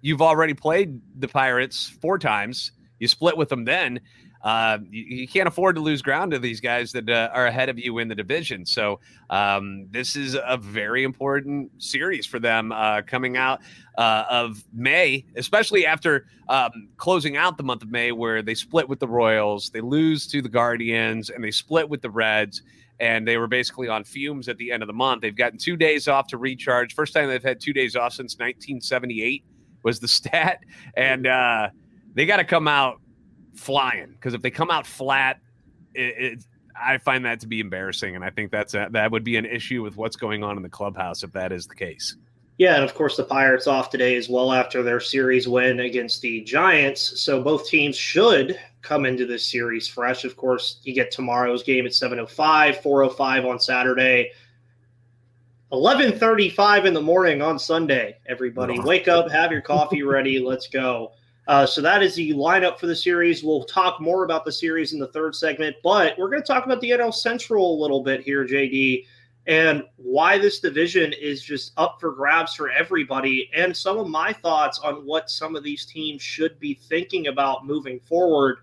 you've 0.00 0.22
already 0.22 0.54
played 0.54 1.00
the 1.20 1.28
Pirates 1.28 1.86
four 1.86 2.18
times. 2.18 2.72
You 2.98 3.06
split 3.06 3.36
with 3.36 3.48
them 3.48 3.64
then, 3.64 4.00
uh, 4.42 4.78
you, 4.90 5.04
you, 5.04 5.28
can't 5.28 5.46
afford 5.46 5.74
to 5.74 5.82
lose 5.82 6.00
ground 6.00 6.32
to 6.32 6.38
these 6.38 6.60
guys 6.60 6.92
that 6.92 7.08
uh, 7.10 7.28
are 7.34 7.46
ahead 7.46 7.68
of 7.68 7.78
you 7.78 7.98
in 7.98 8.08
the 8.08 8.14
division. 8.14 8.64
So 8.64 9.00
um, 9.28 9.86
this 9.90 10.16
is 10.16 10.34
a 10.34 10.56
very 10.56 11.04
important 11.04 11.70
series 11.82 12.24
for 12.24 12.38
them 12.38 12.72
uh, 12.72 13.02
coming 13.02 13.36
out 13.36 13.60
uh, 13.98 14.24
of 14.30 14.64
May, 14.72 15.26
especially 15.36 15.84
after 15.84 16.26
um, 16.48 16.88
closing 16.96 17.36
out 17.36 17.58
the 17.58 17.62
month 17.62 17.82
of 17.82 17.90
May, 17.90 18.12
where 18.12 18.40
they 18.40 18.54
split 18.54 18.88
with 18.88 18.98
the 18.98 19.08
Royals, 19.08 19.68
they 19.70 19.82
lose 19.82 20.26
to 20.28 20.40
the 20.40 20.48
Guardians, 20.48 21.28
and 21.28 21.44
they 21.44 21.50
split 21.50 21.88
with 21.88 22.00
the 22.00 22.10
Reds. 22.10 22.62
And 22.98 23.26
they 23.26 23.38
were 23.38 23.46
basically 23.46 23.88
on 23.88 24.04
fumes 24.04 24.48
at 24.48 24.58
the 24.58 24.70
end 24.72 24.82
of 24.82 24.86
the 24.86 24.92
month. 24.92 25.22
They've 25.22 25.34
gotten 25.34 25.58
two 25.58 25.74
days 25.74 26.06
off 26.06 26.26
to 26.28 26.36
recharge. 26.36 26.94
First 26.94 27.14
time 27.14 27.28
they've 27.28 27.42
had 27.42 27.58
two 27.58 27.72
days 27.72 27.96
off 27.96 28.12
since 28.12 28.34
1978 28.34 29.42
was 29.82 30.00
the 30.00 30.08
stat. 30.08 30.58
And 30.94 31.26
uh, 31.26 31.70
they 32.14 32.26
got 32.26 32.38
to 32.38 32.44
come 32.44 32.68
out 32.68 32.99
flying 33.60 34.12
because 34.12 34.34
if 34.34 34.42
they 34.42 34.50
come 34.50 34.70
out 34.70 34.86
flat, 34.86 35.38
it, 35.94 36.32
it, 36.32 36.44
I 36.80 36.98
find 36.98 37.24
that 37.26 37.40
to 37.40 37.46
be 37.46 37.60
embarrassing, 37.60 38.16
and 38.16 38.24
I 38.24 38.30
think 38.30 38.50
that's 38.50 38.74
a, 38.74 38.88
that 38.92 39.10
would 39.12 39.24
be 39.24 39.36
an 39.36 39.44
issue 39.44 39.82
with 39.82 39.96
what's 39.96 40.16
going 40.16 40.42
on 40.42 40.56
in 40.56 40.62
the 40.62 40.68
clubhouse 40.68 41.22
if 41.22 41.32
that 41.32 41.52
is 41.52 41.66
the 41.66 41.74
case. 41.74 42.16
Yeah, 42.56 42.74
and 42.74 42.84
of 42.84 42.94
course 42.94 43.16
the 43.16 43.24
Pirates 43.24 43.66
off 43.66 43.90
today 43.90 44.16
as 44.16 44.28
well 44.28 44.52
after 44.52 44.82
their 44.82 45.00
series 45.00 45.48
win 45.48 45.80
against 45.80 46.20
the 46.20 46.42
Giants. 46.42 47.22
So 47.22 47.42
both 47.42 47.66
teams 47.66 47.96
should 47.96 48.58
come 48.82 49.06
into 49.06 49.26
this 49.26 49.46
series 49.46 49.88
fresh. 49.88 50.24
Of 50.24 50.36
course, 50.36 50.80
you 50.82 50.94
get 50.94 51.10
tomorrow's 51.10 51.62
game 51.62 51.86
at 51.86 51.92
7:05, 51.92 52.82
4:05 52.82 53.46
on 53.46 53.58
Saturday. 53.58 54.32
11:35 55.72 56.84
in 56.86 56.94
the 56.94 57.00
morning 57.00 57.42
on 57.42 57.58
Sunday. 57.58 58.16
Everybody, 58.26 58.78
wake 58.80 59.08
up, 59.08 59.30
have 59.30 59.52
your 59.52 59.60
coffee 59.60 60.02
ready. 60.02 60.38
Let's 60.38 60.66
go. 60.66 61.12
Uh, 61.50 61.66
so 61.66 61.80
that 61.80 62.00
is 62.00 62.14
the 62.14 62.32
lineup 62.32 62.78
for 62.78 62.86
the 62.86 62.94
series. 62.94 63.42
We'll 63.42 63.64
talk 63.64 64.00
more 64.00 64.22
about 64.22 64.44
the 64.44 64.52
series 64.52 64.92
in 64.92 65.00
the 65.00 65.08
third 65.08 65.34
segment, 65.34 65.74
but 65.82 66.16
we're 66.16 66.30
going 66.30 66.40
to 66.40 66.46
talk 66.46 66.64
about 66.64 66.80
the 66.80 66.90
NL 66.90 67.12
Central 67.12 67.74
a 67.74 67.80
little 67.82 68.04
bit 68.04 68.20
here, 68.20 68.46
JD, 68.46 69.04
and 69.48 69.82
why 69.96 70.38
this 70.38 70.60
division 70.60 71.12
is 71.12 71.42
just 71.42 71.72
up 71.76 71.96
for 71.98 72.12
grabs 72.12 72.54
for 72.54 72.70
everybody, 72.70 73.50
and 73.52 73.76
some 73.76 73.98
of 73.98 74.06
my 74.06 74.32
thoughts 74.32 74.78
on 74.78 75.04
what 75.04 75.28
some 75.28 75.56
of 75.56 75.64
these 75.64 75.84
teams 75.84 76.22
should 76.22 76.56
be 76.60 76.74
thinking 76.74 77.26
about 77.26 77.66
moving 77.66 77.98
forward. 77.98 78.58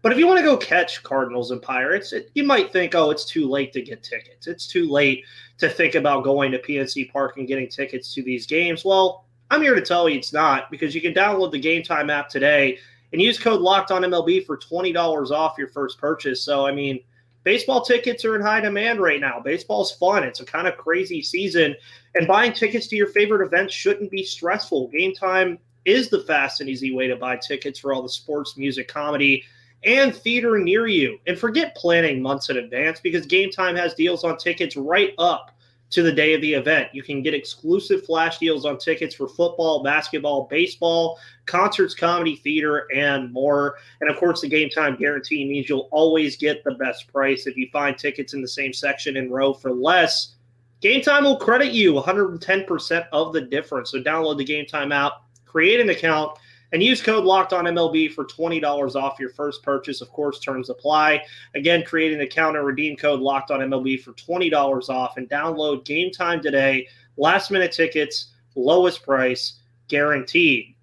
But 0.00 0.12
if 0.12 0.18
you 0.18 0.28
want 0.28 0.38
to 0.38 0.44
go 0.44 0.56
catch 0.56 1.02
Cardinals 1.02 1.50
and 1.50 1.60
Pirates, 1.60 2.12
it, 2.12 2.30
you 2.36 2.44
might 2.44 2.72
think, 2.72 2.94
oh, 2.94 3.10
it's 3.10 3.24
too 3.24 3.48
late 3.48 3.72
to 3.72 3.82
get 3.82 4.04
tickets. 4.04 4.46
It's 4.46 4.68
too 4.68 4.88
late 4.88 5.24
to 5.58 5.68
think 5.68 5.96
about 5.96 6.22
going 6.22 6.52
to 6.52 6.60
PNC 6.60 7.10
Park 7.10 7.36
and 7.36 7.48
getting 7.48 7.68
tickets 7.68 8.14
to 8.14 8.22
these 8.22 8.46
games. 8.46 8.84
Well, 8.84 9.25
I'm 9.50 9.62
here 9.62 9.74
to 9.74 9.80
tell 9.80 10.08
you 10.08 10.18
it's 10.18 10.32
not 10.32 10.70
because 10.70 10.94
you 10.94 11.00
can 11.00 11.14
download 11.14 11.52
the 11.52 11.60
Gametime 11.60 12.10
app 12.10 12.28
today 12.28 12.78
and 13.12 13.22
use 13.22 13.38
code 13.38 13.60
locked 13.60 13.90
on 13.90 14.02
MLB 14.02 14.44
for 14.44 14.58
$20 14.58 15.30
off 15.30 15.56
your 15.56 15.68
first 15.68 15.98
purchase. 15.98 16.42
So, 16.42 16.66
I 16.66 16.72
mean, 16.72 17.00
baseball 17.44 17.84
tickets 17.84 18.24
are 18.24 18.34
in 18.34 18.42
high 18.42 18.60
demand 18.60 19.00
right 19.00 19.20
now. 19.20 19.38
Baseball's 19.38 19.92
fun. 19.92 20.24
It's 20.24 20.40
a 20.40 20.44
kind 20.44 20.66
of 20.66 20.76
crazy 20.76 21.22
season. 21.22 21.76
And 22.16 22.26
buying 22.26 22.52
tickets 22.52 22.88
to 22.88 22.96
your 22.96 23.06
favorite 23.08 23.46
events 23.46 23.72
shouldn't 23.72 24.10
be 24.10 24.24
stressful. 24.24 24.88
Game 24.88 25.14
time 25.14 25.58
is 25.84 26.10
the 26.10 26.20
fast 26.24 26.60
and 26.60 26.68
easy 26.68 26.92
way 26.92 27.06
to 27.06 27.14
buy 27.14 27.36
tickets 27.36 27.78
for 27.78 27.94
all 27.94 28.02
the 28.02 28.08
sports, 28.08 28.56
music, 28.56 28.88
comedy, 28.88 29.44
and 29.84 30.14
theater 30.14 30.58
near 30.58 30.88
you. 30.88 31.18
And 31.28 31.38
forget 31.38 31.76
planning 31.76 32.20
months 32.20 32.50
in 32.50 32.56
advance 32.56 32.98
because 32.98 33.26
Gametime 33.26 33.76
has 33.76 33.94
deals 33.94 34.24
on 34.24 34.36
tickets 34.36 34.76
right 34.76 35.14
up 35.18 35.55
to 35.90 36.02
the 36.02 36.12
day 36.12 36.34
of 36.34 36.40
the 36.40 36.52
event. 36.52 36.88
You 36.92 37.02
can 37.02 37.22
get 37.22 37.34
exclusive 37.34 38.04
flash 38.04 38.38
deals 38.38 38.66
on 38.66 38.78
tickets 38.78 39.14
for 39.14 39.28
football, 39.28 39.82
basketball, 39.82 40.48
baseball, 40.50 41.18
concerts, 41.46 41.94
comedy, 41.94 42.36
theater, 42.36 42.86
and 42.94 43.32
more. 43.32 43.76
And 44.00 44.10
of 44.10 44.16
course, 44.16 44.40
the 44.40 44.48
game 44.48 44.68
time 44.68 44.96
guarantee 44.96 45.44
means 45.44 45.68
you'll 45.68 45.88
always 45.92 46.36
get 46.36 46.64
the 46.64 46.74
best 46.74 47.10
price. 47.12 47.46
If 47.46 47.56
you 47.56 47.68
find 47.72 47.96
tickets 47.96 48.34
in 48.34 48.42
the 48.42 48.48
same 48.48 48.72
section 48.72 49.16
and 49.16 49.30
row 49.30 49.52
for 49.52 49.72
less, 49.72 50.34
Gametime 50.82 51.22
will 51.22 51.38
credit 51.38 51.72
you 51.72 51.94
110% 51.94 53.06
of 53.12 53.32
the 53.32 53.40
difference. 53.40 53.90
So 53.90 54.00
download 54.00 54.38
the 54.38 54.44
Gametime 54.44 54.94
app, 54.94 55.22
create 55.46 55.80
an 55.80 55.88
account, 55.88 56.38
and 56.76 56.82
use 56.82 57.00
code 57.00 57.24
locked 57.24 57.54
on 57.54 57.64
MLB 57.64 58.12
for 58.12 58.26
$20 58.26 58.96
off 58.96 59.18
your 59.18 59.30
first 59.30 59.62
purchase. 59.62 60.02
Of 60.02 60.10
course, 60.10 60.38
terms 60.40 60.68
apply. 60.68 61.22
Again, 61.54 61.82
create 61.82 62.12
an 62.12 62.20
account 62.20 62.54
and 62.54 62.66
redeem 62.66 62.98
code 62.98 63.20
locked 63.20 63.50
on 63.50 63.60
MLB 63.60 64.02
for 64.02 64.12
$20 64.12 64.90
off 64.90 65.16
and 65.16 65.26
download 65.30 65.86
game 65.86 66.10
time 66.10 66.42
today. 66.42 66.86
Last 67.16 67.50
minute 67.50 67.72
tickets, 67.72 68.34
lowest 68.56 69.02
price, 69.02 69.60
guaranteed. 69.88 70.74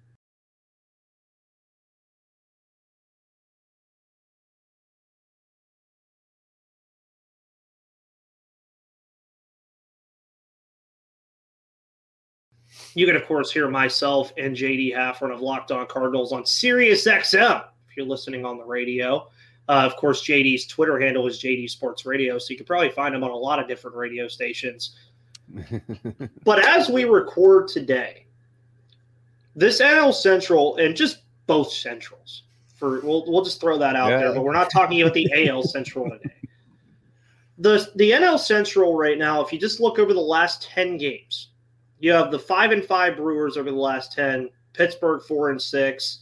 You 12.94 13.06
can, 13.06 13.16
of 13.16 13.26
course, 13.26 13.50
hear 13.50 13.68
myself 13.68 14.32
and 14.38 14.56
JD 14.56 14.94
Hafron 14.94 15.32
of 15.32 15.40
Locked 15.40 15.72
On 15.72 15.86
Cardinals 15.86 16.32
on 16.32 16.46
Sirius 16.46 17.06
XM 17.06 17.64
if 17.88 17.96
you're 17.96 18.06
listening 18.06 18.44
on 18.44 18.56
the 18.56 18.64
radio. 18.64 19.28
Uh, 19.68 19.82
of 19.84 19.96
course, 19.96 20.22
JD's 20.22 20.66
Twitter 20.66 21.00
handle 21.00 21.26
is 21.26 21.40
JD 21.40 21.70
Sports 21.70 22.04
Radio, 22.06 22.38
so 22.38 22.50
you 22.50 22.56
can 22.56 22.66
probably 22.66 22.90
find 22.90 23.14
him 23.14 23.24
on 23.24 23.30
a 23.30 23.36
lot 23.36 23.58
of 23.58 23.66
different 23.66 23.96
radio 23.96 24.28
stations. 24.28 24.96
but 26.44 26.64
as 26.66 26.88
we 26.88 27.04
record 27.04 27.68
today, 27.68 28.26
this 29.56 29.80
NL 29.80 30.12
Central 30.12 30.76
and 30.76 30.94
just 30.94 31.18
both 31.46 31.70
Centrals 31.70 32.44
for 32.74 33.00
we'll 33.00 33.24
we'll 33.26 33.44
just 33.44 33.60
throw 33.60 33.78
that 33.78 33.96
out 33.96 34.10
yeah. 34.10 34.18
there, 34.18 34.34
but 34.34 34.42
we're 34.42 34.52
not 34.52 34.70
talking 34.70 35.00
about 35.00 35.14
the 35.14 35.28
AL 35.48 35.62
Central 35.62 36.10
today. 36.10 36.34
The 37.58 37.90
the 37.94 38.10
NL 38.10 38.38
Central 38.38 38.96
right 38.96 39.18
now, 39.18 39.40
if 39.40 39.52
you 39.52 39.58
just 39.58 39.80
look 39.80 39.98
over 39.98 40.12
the 40.12 40.20
last 40.20 40.62
10 40.62 40.98
games, 40.98 41.50
you 41.98 42.12
have 42.12 42.30
the 42.30 42.38
five 42.38 42.70
and 42.70 42.84
five 42.84 43.16
Brewers 43.16 43.56
over 43.56 43.70
the 43.70 43.76
last 43.76 44.12
ten, 44.12 44.50
Pittsburgh 44.72 45.22
four 45.22 45.50
and 45.50 45.60
six, 45.60 46.20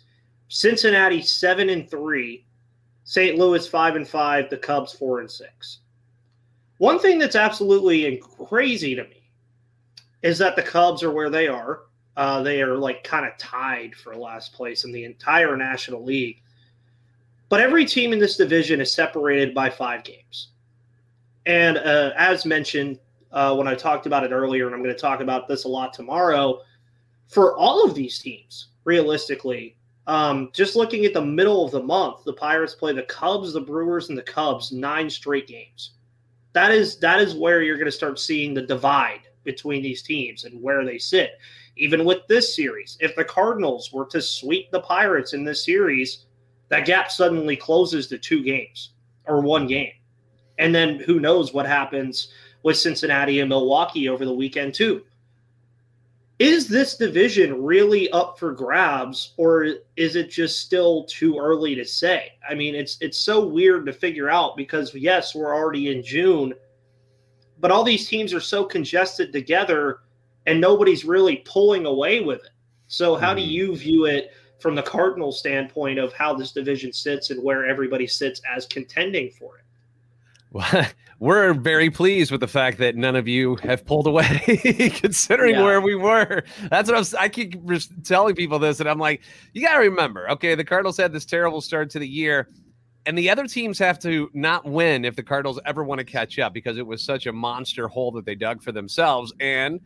Cincinnati 0.48 1.22
seven 1.22 1.70
and 1.70 1.90
three, 1.90 2.46
St. 3.04 3.36
Louis 3.36 3.66
five 3.66 3.96
and 3.96 4.06
five, 4.06 4.50
the 4.50 4.56
Cubs 4.56 4.92
four 4.92 5.20
and 5.20 5.30
six. 5.30 5.78
One 6.78 6.98
thing 6.98 7.18
that's 7.18 7.36
absolutely 7.36 8.22
crazy 8.48 8.94
to 8.94 9.04
me 9.04 9.30
is 10.22 10.38
that 10.38 10.56
the 10.56 10.62
Cubs 10.62 11.02
are 11.02 11.12
where 11.12 11.30
they 11.30 11.48
are. 11.48 11.82
Uh, 12.16 12.42
they 12.42 12.60
are 12.60 12.76
like 12.76 13.04
kind 13.04 13.24
of 13.24 13.36
tied 13.38 13.94
for 13.94 14.14
last 14.14 14.52
place 14.52 14.84
in 14.84 14.92
the 14.92 15.04
entire 15.04 15.56
National 15.56 16.04
League. 16.04 16.42
But 17.48 17.60
every 17.60 17.84
team 17.84 18.12
in 18.12 18.18
this 18.18 18.36
division 18.36 18.80
is 18.80 18.92
separated 18.92 19.54
by 19.54 19.70
five 19.70 20.04
games. 20.04 20.48
And 21.46 21.78
uh, 21.78 22.12
as 22.16 22.44
mentioned, 22.46 22.98
uh, 23.32 23.54
when 23.54 23.66
I 23.66 23.74
talked 23.74 24.06
about 24.06 24.24
it 24.24 24.32
earlier, 24.32 24.66
and 24.66 24.74
I'm 24.74 24.82
going 24.82 24.94
to 24.94 25.00
talk 25.00 25.20
about 25.20 25.48
this 25.48 25.64
a 25.64 25.68
lot 25.68 25.92
tomorrow. 25.92 26.60
For 27.28 27.56
all 27.56 27.84
of 27.84 27.94
these 27.94 28.18
teams, 28.18 28.68
realistically, 28.84 29.76
um, 30.06 30.50
just 30.52 30.76
looking 30.76 31.04
at 31.04 31.14
the 31.14 31.24
middle 31.24 31.64
of 31.64 31.70
the 31.70 31.82
month, 31.82 32.24
the 32.24 32.32
Pirates 32.32 32.74
play 32.74 32.92
the 32.92 33.04
Cubs, 33.04 33.52
the 33.52 33.60
Brewers, 33.60 34.08
and 34.08 34.18
the 34.18 34.22
Cubs 34.22 34.72
nine 34.72 35.08
straight 35.08 35.46
games. 35.46 35.92
That 36.52 36.70
is 36.72 36.98
that 36.98 37.20
is 37.20 37.34
where 37.34 37.62
you're 37.62 37.78
going 37.78 37.86
to 37.86 37.92
start 37.92 38.18
seeing 38.18 38.52
the 38.52 38.62
divide 38.62 39.22
between 39.44 39.82
these 39.82 40.02
teams 40.02 40.44
and 40.44 40.60
where 40.60 40.84
they 40.84 40.98
sit. 40.98 41.38
Even 41.76 42.04
with 42.04 42.26
this 42.28 42.54
series, 42.54 42.98
if 43.00 43.16
the 43.16 43.24
Cardinals 43.24 43.92
were 43.92 44.04
to 44.06 44.20
sweep 44.20 44.70
the 44.70 44.80
Pirates 44.80 45.32
in 45.32 45.44
this 45.44 45.64
series, 45.64 46.26
that 46.68 46.84
gap 46.84 47.10
suddenly 47.10 47.56
closes 47.56 48.06
to 48.08 48.18
two 48.18 48.42
games 48.42 48.90
or 49.24 49.40
one 49.40 49.66
game. 49.66 49.92
And 50.58 50.74
then 50.74 51.00
who 51.00 51.18
knows 51.18 51.54
what 51.54 51.66
happens 51.66 52.28
with 52.62 52.76
Cincinnati 52.76 53.40
and 53.40 53.48
Milwaukee 53.48 54.08
over 54.08 54.24
the 54.24 54.34
weekend, 54.34 54.74
too. 54.74 55.02
Is 56.38 56.66
this 56.66 56.96
division 56.96 57.62
really 57.62 58.10
up 58.10 58.38
for 58.38 58.52
grabs, 58.52 59.32
or 59.36 59.74
is 59.96 60.16
it 60.16 60.28
just 60.28 60.58
still 60.60 61.04
too 61.04 61.38
early 61.38 61.74
to 61.76 61.84
say? 61.84 62.32
I 62.48 62.54
mean, 62.54 62.74
it's 62.74 62.98
it's 63.00 63.18
so 63.18 63.46
weird 63.46 63.86
to 63.86 63.92
figure 63.92 64.28
out 64.28 64.56
because 64.56 64.92
yes, 64.94 65.34
we're 65.36 65.54
already 65.54 65.92
in 65.92 66.02
June, 66.02 66.52
but 67.60 67.70
all 67.70 67.84
these 67.84 68.08
teams 68.08 68.34
are 68.34 68.40
so 68.40 68.64
congested 68.64 69.32
together, 69.32 70.00
and 70.46 70.60
nobody's 70.60 71.04
really 71.04 71.36
pulling 71.44 71.86
away 71.86 72.20
with 72.20 72.40
it. 72.40 72.50
So, 72.88 73.14
how 73.14 73.34
mm-hmm. 73.34 73.46
do 73.46 73.52
you 73.52 73.76
view 73.76 74.06
it 74.06 74.32
from 74.58 74.74
the 74.74 74.82
Cardinal 74.82 75.32
standpoint 75.32 75.98
of 75.98 76.12
how 76.12 76.34
this 76.34 76.52
division 76.52 76.92
sits 76.92 77.30
and 77.30 77.42
where 77.42 77.66
everybody 77.66 78.06
sits 78.06 78.40
as 78.52 78.66
contending 78.66 79.30
for 79.30 79.58
it? 79.58 79.64
Well, 80.50 80.86
we're 81.22 81.54
very 81.54 81.88
pleased 81.88 82.32
with 82.32 82.40
the 82.40 82.48
fact 82.48 82.78
that 82.78 82.96
none 82.96 83.14
of 83.14 83.28
you 83.28 83.54
have 83.62 83.86
pulled 83.86 84.08
away, 84.08 84.90
considering 84.96 85.54
yeah. 85.54 85.62
where 85.62 85.80
we 85.80 85.94
were. 85.94 86.42
That's 86.68 86.88
what 86.88 86.96
I 86.96 86.98
was. 86.98 87.14
I 87.14 87.28
keep 87.28 87.54
telling 88.02 88.34
people 88.34 88.58
this, 88.58 88.80
and 88.80 88.88
I'm 88.88 88.98
like, 88.98 89.22
you 89.52 89.64
got 89.64 89.74
to 89.74 89.78
remember, 89.78 90.28
okay, 90.30 90.56
the 90.56 90.64
Cardinals 90.64 90.96
had 90.96 91.12
this 91.12 91.24
terrible 91.24 91.60
start 91.60 91.90
to 91.90 92.00
the 92.00 92.08
year, 92.08 92.48
and 93.06 93.16
the 93.16 93.30
other 93.30 93.46
teams 93.46 93.78
have 93.78 94.00
to 94.00 94.32
not 94.34 94.64
win 94.64 95.04
if 95.04 95.14
the 95.14 95.22
Cardinals 95.22 95.60
ever 95.64 95.84
want 95.84 96.00
to 96.00 96.04
catch 96.04 96.40
up 96.40 96.52
because 96.52 96.76
it 96.76 96.84
was 96.84 97.00
such 97.04 97.26
a 97.26 97.32
monster 97.32 97.86
hole 97.86 98.10
that 98.10 98.24
they 98.24 98.34
dug 98.34 98.60
for 98.60 98.72
themselves. 98.72 99.32
And 99.38 99.78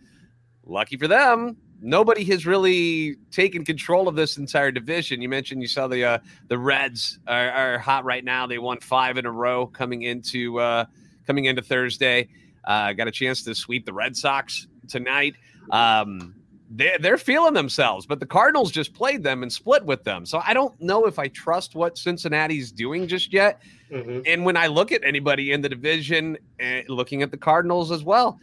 lucky 0.64 0.96
for 0.96 1.06
them, 1.06 1.58
nobody 1.82 2.24
has 2.24 2.46
really 2.46 3.16
taken 3.30 3.62
control 3.62 4.08
of 4.08 4.16
this 4.16 4.38
entire 4.38 4.70
division. 4.70 5.20
You 5.20 5.28
mentioned 5.28 5.60
you 5.60 5.68
saw 5.68 5.86
the 5.86 6.02
uh, 6.02 6.18
the 6.48 6.56
Reds 6.56 7.18
are, 7.26 7.50
are, 7.50 7.78
hot 7.78 8.06
right 8.06 8.24
now. 8.24 8.46
They 8.46 8.56
won 8.56 8.80
five 8.80 9.18
in 9.18 9.26
a 9.26 9.30
row 9.30 9.66
coming 9.66 10.00
into 10.00 10.60
uh, 10.60 10.86
coming 11.26 11.46
into 11.46 11.62
Thursday. 11.62 12.28
Uh, 12.64 12.92
got 12.92 13.08
a 13.08 13.12
chance 13.12 13.42
to 13.44 13.54
sweep 13.54 13.86
the 13.86 13.92
Red 13.92 14.16
Sox 14.16 14.66
tonight. 14.88 15.34
Um, 15.70 16.34
they, 16.70 16.96
they're 17.00 17.18
feeling 17.18 17.54
themselves, 17.54 18.06
but 18.06 18.18
the 18.18 18.26
Cardinals 18.26 18.72
just 18.72 18.92
played 18.92 19.22
them 19.22 19.42
and 19.42 19.52
split 19.52 19.84
with 19.84 20.02
them. 20.04 20.26
So 20.26 20.42
I 20.44 20.52
don't 20.52 20.78
know 20.80 21.06
if 21.06 21.18
I 21.18 21.28
trust 21.28 21.74
what 21.74 21.96
Cincinnati's 21.96 22.72
doing 22.72 23.06
just 23.06 23.32
yet. 23.32 23.60
Mm-hmm. 23.90 24.20
And 24.26 24.44
when 24.44 24.56
I 24.56 24.66
look 24.66 24.90
at 24.90 25.04
anybody 25.04 25.52
in 25.52 25.60
the 25.60 25.68
division, 25.68 26.36
uh, 26.62 26.80
looking 26.88 27.22
at 27.22 27.30
the 27.30 27.36
Cardinals 27.36 27.92
as 27.92 28.02
well, 28.02 28.40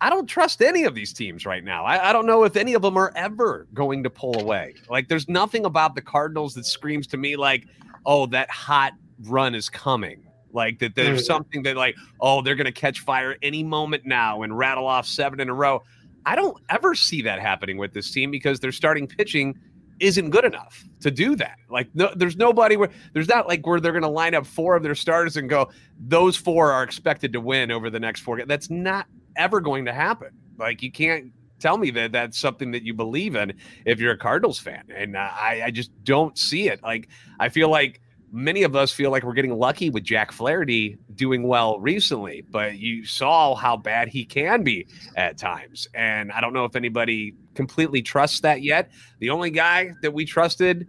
I 0.00 0.08
don't 0.08 0.26
trust 0.26 0.62
any 0.62 0.84
of 0.84 0.94
these 0.94 1.12
teams 1.12 1.44
right 1.44 1.62
now. 1.62 1.84
I, 1.84 2.08
I, 2.08 2.12
don't 2.14 2.24
know 2.24 2.44
if 2.44 2.56
any 2.56 2.72
of 2.72 2.80
them 2.80 2.96
are 2.96 3.12
ever 3.14 3.66
going 3.74 4.02
to 4.04 4.10
pull 4.10 4.40
away. 4.40 4.74
Like, 4.88 5.08
there's 5.08 5.28
nothing 5.28 5.66
about 5.66 5.94
the 5.94 6.00
Cardinals 6.00 6.54
that 6.54 6.64
screams 6.64 7.06
to 7.08 7.18
me 7.18 7.36
like, 7.36 7.66
oh, 8.06 8.24
that 8.26 8.50
hot 8.50 8.94
run 9.24 9.54
is 9.54 9.68
coming. 9.68 10.22
Like 10.52 10.78
that 10.80 10.94
there's 10.94 11.22
mm. 11.22 11.26
something 11.26 11.62
that 11.64 11.76
like, 11.76 11.96
oh, 12.20 12.42
they're 12.42 12.54
gonna 12.54 12.72
catch 12.72 13.00
fire 13.00 13.36
any 13.42 13.62
moment 13.62 14.04
now 14.06 14.42
and 14.42 14.56
rattle 14.56 14.86
off 14.86 15.06
seven 15.06 15.40
in 15.40 15.48
a 15.48 15.54
row. 15.54 15.82
I 16.26 16.36
don't 16.36 16.56
ever 16.68 16.94
see 16.94 17.22
that 17.22 17.40
happening 17.40 17.78
with 17.78 17.94
this 17.94 18.10
team 18.10 18.30
because 18.30 18.60
their 18.60 18.72
starting 18.72 19.06
pitching 19.06 19.58
isn't 20.00 20.30
good 20.30 20.44
enough 20.44 20.84
to 21.00 21.10
do 21.10 21.36
that. 21.36 21.56
Like, 21.68 21.88
no, 21.94 22.10
there's 22.16 22.36
nobody 22.36 22.76
where 22.76 22.88
there's 23.12 23.28
not 23.28 23.46
like 23.46 23.66
where 23.66 23.80
they're 23.80 23.92
going 23.92 24.02
to 24.02 24.08
line 24.08 24.34
up 24.34 24.46
four 24.46 24.74
of 24.74 24.82
their 24.82 24.94
starters 24.94 25.36
and 25.36 25.48
go, 25.48 25.70
those 25.98 26.36
four 26.36 26.72
are 26.72 26.82
expected 26.82 27.32
to 27.34 27.40
win 27.40 27.70
over 27.70 27.90
the 27.90 28.00
next 28.00 28.20
four. 28.20 28.44
That's 28.44 28.70
not 28.70 29.06
ever 29.36 29.60
going 29.60 29.84
to 29.84 29.92
happen. 29.92 30.30
Like 30.58 30.82
you 30.82 30.90
can't 30.90 31.32
tell 31.58 31.76
me 31.76 31.90
that 31.90 32.12
that's 32.12 32.38
something 32.38 32.70
that 32.72 32.82
you 32.82 32.94
believe 32.94 33.36
in 33.36 33.52
if 33.84 34.00
you're 34.00 34.12
a 34.12 34.18
Cardinals 34.18 34.58
fan, 34.58 34.84
and 34.94 35.16
uh, 35.16 35.30
I, 35.32 35.62
I 35.66 35.70
just 35.70 35.90
don't 36.04 36.36
see 36.36 36.68
it. 36.68 36.82
Like 36.82 37.08
I 37.38 37.48
feel 37.50 37.68
like 37.68 38.00
many 38.32 38.62
of 38.62 38.76
us 38.76 38.92
feel 38.92 39.10
like 39.10 39.22
we're 39.22 39.34
getting 39.34 39.56
lucky 39.56 39.90
with 39.90 40.04
Jack 40.04 40.32
Flaherty 40.32 40.98
doing 41.14 41.42
well 41.42 41.78
recently, 41.80 42.44
but 42.50 42.78
you 42.78 43.04
saw 43.04 43.54
how 43.54 43.76
bad 43.76 44.08
he 44.08 44.24
can 44.24 44.62
be 44.62 44.86
at 45.16 45.38
times. 45.38 45.88
And 45.94 46.30
I 46.32 46.40
don't 46.40 46.52
know 46.52 46.64
if 46.64 46.76
anybody 46.76 47.34
completely 47.54 48.02
trusts 48.02 48.40
that 48.40 48.62
yet. 48.62 48.90
The 49.18 49.30
only 49.30 49.50
guy 49.50 49.92
that 50.02 50.12
we 50.12 50.24
trusted 50.24 50.86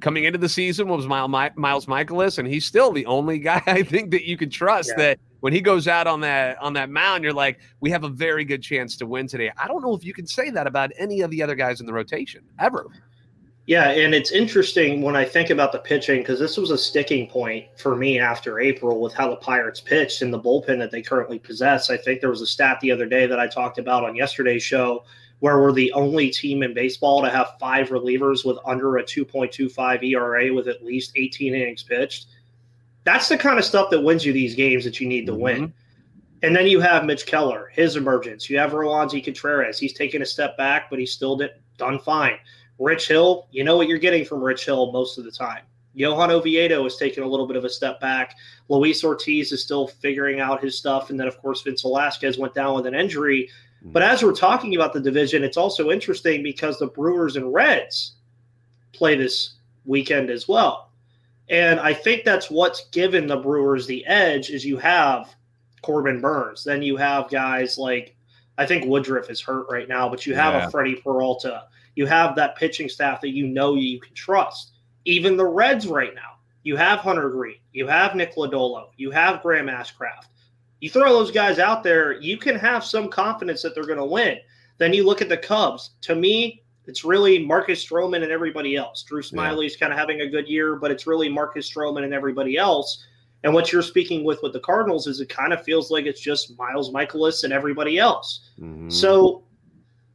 coming 0.00 0.24
into 0.24 0.38
the 0.38 0.48
season 0.48 0.88
was 0.88 1.06
Miles 1.06 1.86
Mikolas, 1.86 2.38
and 2.38 2.46
he's 2.46 2.66
still 2.66 2.92
the 2.92 3.06
only 3.06 3.38
guy 3.38 3.62
I 3.66 3.82
think 3.82 4.10
that 4.10 4.24
you 4.24 4.36
can 4.36 4.50
trust 4.50 4.90
yeah. 4.90 5.04
that 5.04 5.20
when 5.40 5.52
he 5.52 5.60
goes 5.60 5.88
out 5.88 6.06
on 6.06 6.20
that 6.20 6.60
on 6.60 6.72
that 6.74 6.90
mound, 6.90 7.24
you're 7.24 7.32
like, 7.32 7.60
we 7.80 7.90
have 7.90 8.04
a 8.04 8.08
very 8.08 8.44
good 8.44 8.62
chance 8.62 8.96
to 8.98 9.06
win 9.06 9.26
today. 9.26 9.50
I 9.56 9.66
don't 9.66 9.82
know 9.82 9.94
if 9.94 10.04
you 10.04 10.12
can 10.12 10.26
say 10.26 10.50
that 10.50 10.66
about 10.66 10.90
any 10.98 11.20
of 11.22 11.30
the 11.30 11.42
other 11.42 11.54
guys 11.54 11.80
in 11.80 11.86
the 11.86 11.92
rotation 11.92 12.44
ever. 12.58 12.86
Yeah, 13.66 13.90
and 13.90 14.12
it's 14.12 14.32
interesting 14.32 15.02
when 15.02 15.14
I 15.14 15.24
think 15.24 15.50
about 15.50 15.70
the 15.70 15.78
pitching 15.78 16.20
because 16.20 16.40
this 16.40 16.56
was 16.56 16.72
a 16.72 16.78
sticking 16.78 17.28
point 17.28 17.66
for 17.76 17.94
me 17.94 18.18
after 18.18 18.58
April 18.58 19.00
with 19.00 19.14
how 19.14 19.30
the 19.30 19.36
Pirates 19.36 19.80
pitched 19.80 20.20
and 20.20 20.32
the 20.32 20.40
bullpen 20.40 20.78
that 20.78 20.90
they 20.90 21.00
currently 21.00 21.38
possess. 21.38 21.88
I 21.88 21.96
think 21.96 22.20
there 22.20 22.30
was 22.30 22.40
a 22.40 22.46
stat 22.46 22.80
the 22.80 22.90
other 22.90 23.06
day 23.06 23.26
that 23.26 23.38
I 23.38 23.46
talked 23.46 23.78
about 23.78 24.04
on 24.04 24.16
yesterday's 24.16 24.64
show 24.64 25.04
where 25.38 25.60
we're 25.60 25.72
the 25.72 25.92
only 25.92 26.30
team 26.30 26.64
in 26.64 26.74
baseball 26.74 27.22
to 27.22 27.30
have 27.30 27.54
five 27.60 27.88
relievers 27.88 28.44
with 28.44 28.58
under 28.64 28.96
a 28.96 29.02
2.25 29.02 30.08
ERA 30.10 30.52
with 30.52 30.66
at 30.66 30.84
least 30.84 31.12
18 31.14 31.54
innings 31.54 31.84
pitched. 31.84 32.26
That's 33.04 33.28
the 33.28 33.38
kind 33.38 33.58
of 33.58 33.64
stuff 33.64 33.90
that 33.90 34.00
wins 34.00 34.24
you 34.24 34.32
these 34.32 34.54
games 34.54 34.84
that 34.84 35.00
you 35.00 35.08
need 35.08 35.26
to 35.26 35.32
mm-hmm. 35.32 35.40
win. 35.40 35.74
And 36.42 36.54
then 36.54 36.66
you 36.66 36.80
have 36.80 37.04
Mitch 37.04 37.26
Keller, 37.26 37.70
his 37.72 37.94
emergence. 37.94 38.50
You 38.50 38.58
have 38.58 38.72
Roansy 38.72 39.24
Contreras. 39.24 39.78
He's 39.78 39.92
taken 39.92 40.22
a 40.22 40.26
step 40.26 40.56
back, 40.56 40.90
but 40.90 40.98
he's 40.98 41.12
still 41.12 41.40
done 41.76 41.98
fine. 42.00 42.38
Rich 42.78 43.08
Hill, 43.08 43.46
you 43.50 43.64
know 43.64 43.76
what 43.76 43.88
you're 43.88 43.98
getting 43.98 44.24
from 44.24 44.42
Rich 44.42 44.64
Hill 44.64 44.92
most 44.92 45.18
of 45.18 45.24
the 45.24 45.30
time. 45.30 45.62
Johan 45.94 46.30
Oviedo 46.30 46.84
is 46.86 46.96
taking 46.96 47.22
a 47.22 47.26
little 47.26 47.46
bit 47.46 47.56
of 47.56 47.64
a 47.64 47.68
step 47.68 48.00
back. 48.00 48.36
Luis 48.68 49.04
Ortiz 49.04 49.52
is 49.52 49.62
still 49.62 49.86
figuring 49.86 50.40
out 50.40 50.62
his 50.62 50.78
stuff. 50.78 51.10
And 51.10 51.20
then, 51.20 51.28
of 51.28 51.38
course, 51.40 51.62
Vince 51.62 51.82
Velasquez 51.82 52.38
went 52.38 52.54
down 52.54 52.74
with 52.74 52.86
an 52.86 52.94
injury. 52.94 53.50
Hmm. 53.82 53.92
But 53.92 54.02
as 54.02 54.22
we're 54.22 54.32
talking 54.32 54.74
about 54.74 54.92
the 54.92 55.00
division, 55.00 55.44
it's 55.44 55.58
also 55.58 55.90
interesting 55.90 56.42
because 56.42 56.78
the 56.78 56.86
Brewers 56.86 57.36
and 57.36 57.52
Reds 57.52 58.14
play 58.92 59.16
this 59.16 59.54
weekend 59.84 60.30
as 60.30 60.48
well. 60.48 60.90
And 61.48 61.78
I 61.80 61.92
think 61.92 62.24
that's 62.24 62.50
what's 62.50 62.88
given 62.88 63.26
the 63.26 63.36
Brewers 63.36 63.86
the 63.86 64.06
edge 64.06 64.50
is 64.50 64.64
you 64.64 64.78
have 64.78 65.34
Corbin 65.82 66.20
Burnes. 66.20 66.64
Then 66.64 66.82
you 66.82 66.96
have 66.96 67.28
guys 67.28 67.76
like 67.76 68.16
I 68.58 68.66
think 68.66 68.84
Woodruff 68.84 69.30
is 69.30 69.40
hurt 69.40 69.66
right 69.70 69.88
now, 69.88 70.08
but 70.08 70.26
you 70.26 70.34
have 70.34 70.54
yeah. 70.54 70.66
a 70.66 70.70
Freddie 70.70 70.96
Peralta. 70.96 71.64
You 71.94 72.06
have 72.06 72.34
that 72.36 72.56
pitching 72.56 72.88
staff 72.88 73.20
that 73.20 73.30
you 73.30 73.46
know 73.46 73.74
you 73.74 74.00
can 74.00 74.14
trust. 74.14 74.72
Even 75.04 75.36
the 75.36 75.46
Reds 75.46 75.86
right 75.86 76.14
now, 76.14 76.36
you 76.62 76.76
have 76.76 77.00
Hunter 77.00 77.28
Greene, 77.28 77.56
you 77.72 77.86
have 77.86 78.14
Nick 78.14 78.36
Lodolo, 78.36 78.90
you 78.96 79.10
have 79.10 79.42
Graham 79.42 79.66
Ashcraft. 79.66 80.26
You 80.80 80.90
throw 80.90 81.12
those 81.12 81.30
guys 81.30 81.58
out 81.58 81.82
there, 81.82 82.20
you 82.20 82.36
can 82.36 82.56
have 82.56 82.84
some 82.84 83.08
confidence 83.08 83.62
that 83.62 83.74
they're 83.74 83.86
going 83.86 83.98
to 83.98 84.04
win. 84.04 84.38
Then 84.78 84.92
you 84.92 85.04
look 85.04 85.22
at 85.22 85.28
the 85.28 85.36
Cubs. 85.36 85.90
To 86.02 86.14
me, 86.14 86.62
it's 86.86 87.04
really 87.04 87.44
Marcus 87.44 87.84
Stroman 87.84 88.22
and 88.22 88.32
everybody 88.32 88.76
else. 88.76 89.02
Drew 89.04 89.22
Smyly's 89.22 89.74
yeah. 89.74 89.78
kind 89.80 89.92
of 89.92 89.98
having 89.98 90.22
a 90.22 90.28
good 90.28 90.48
year, 90.48 90.76
but 90.76 90.90
it's 90.90 91.06
really 91.06 91.28
Marcus 91.28 91.72
Stroman 91.72 92.04
and 92.04 92.12
everybody 92.14 92.56
else. 92.56 93.06
And 93.44 93.54
what 93.54 93.72
you're 93.72 93.82
speaking 93.82 94.24
with 94.24 94.40
with 94.42 94.52
the 94.52 94.60
Cardinals 94.60 95.06
is 95.06 95.20
it 95.20 95.28
kind 95.28 95.52
of 95.52 95.62
feels 95.62 95.90
like 95.90 96.06
it's 96.06 96.20
just 96.20 96.56
Miles 96.58 96.92
Mikolas 96.92 97.44
and 97.44 97.52
everybody 97.52 97.98
else. 97.98 98.50
Mm-hmm. 98.60 98.88
So 98.88 99.44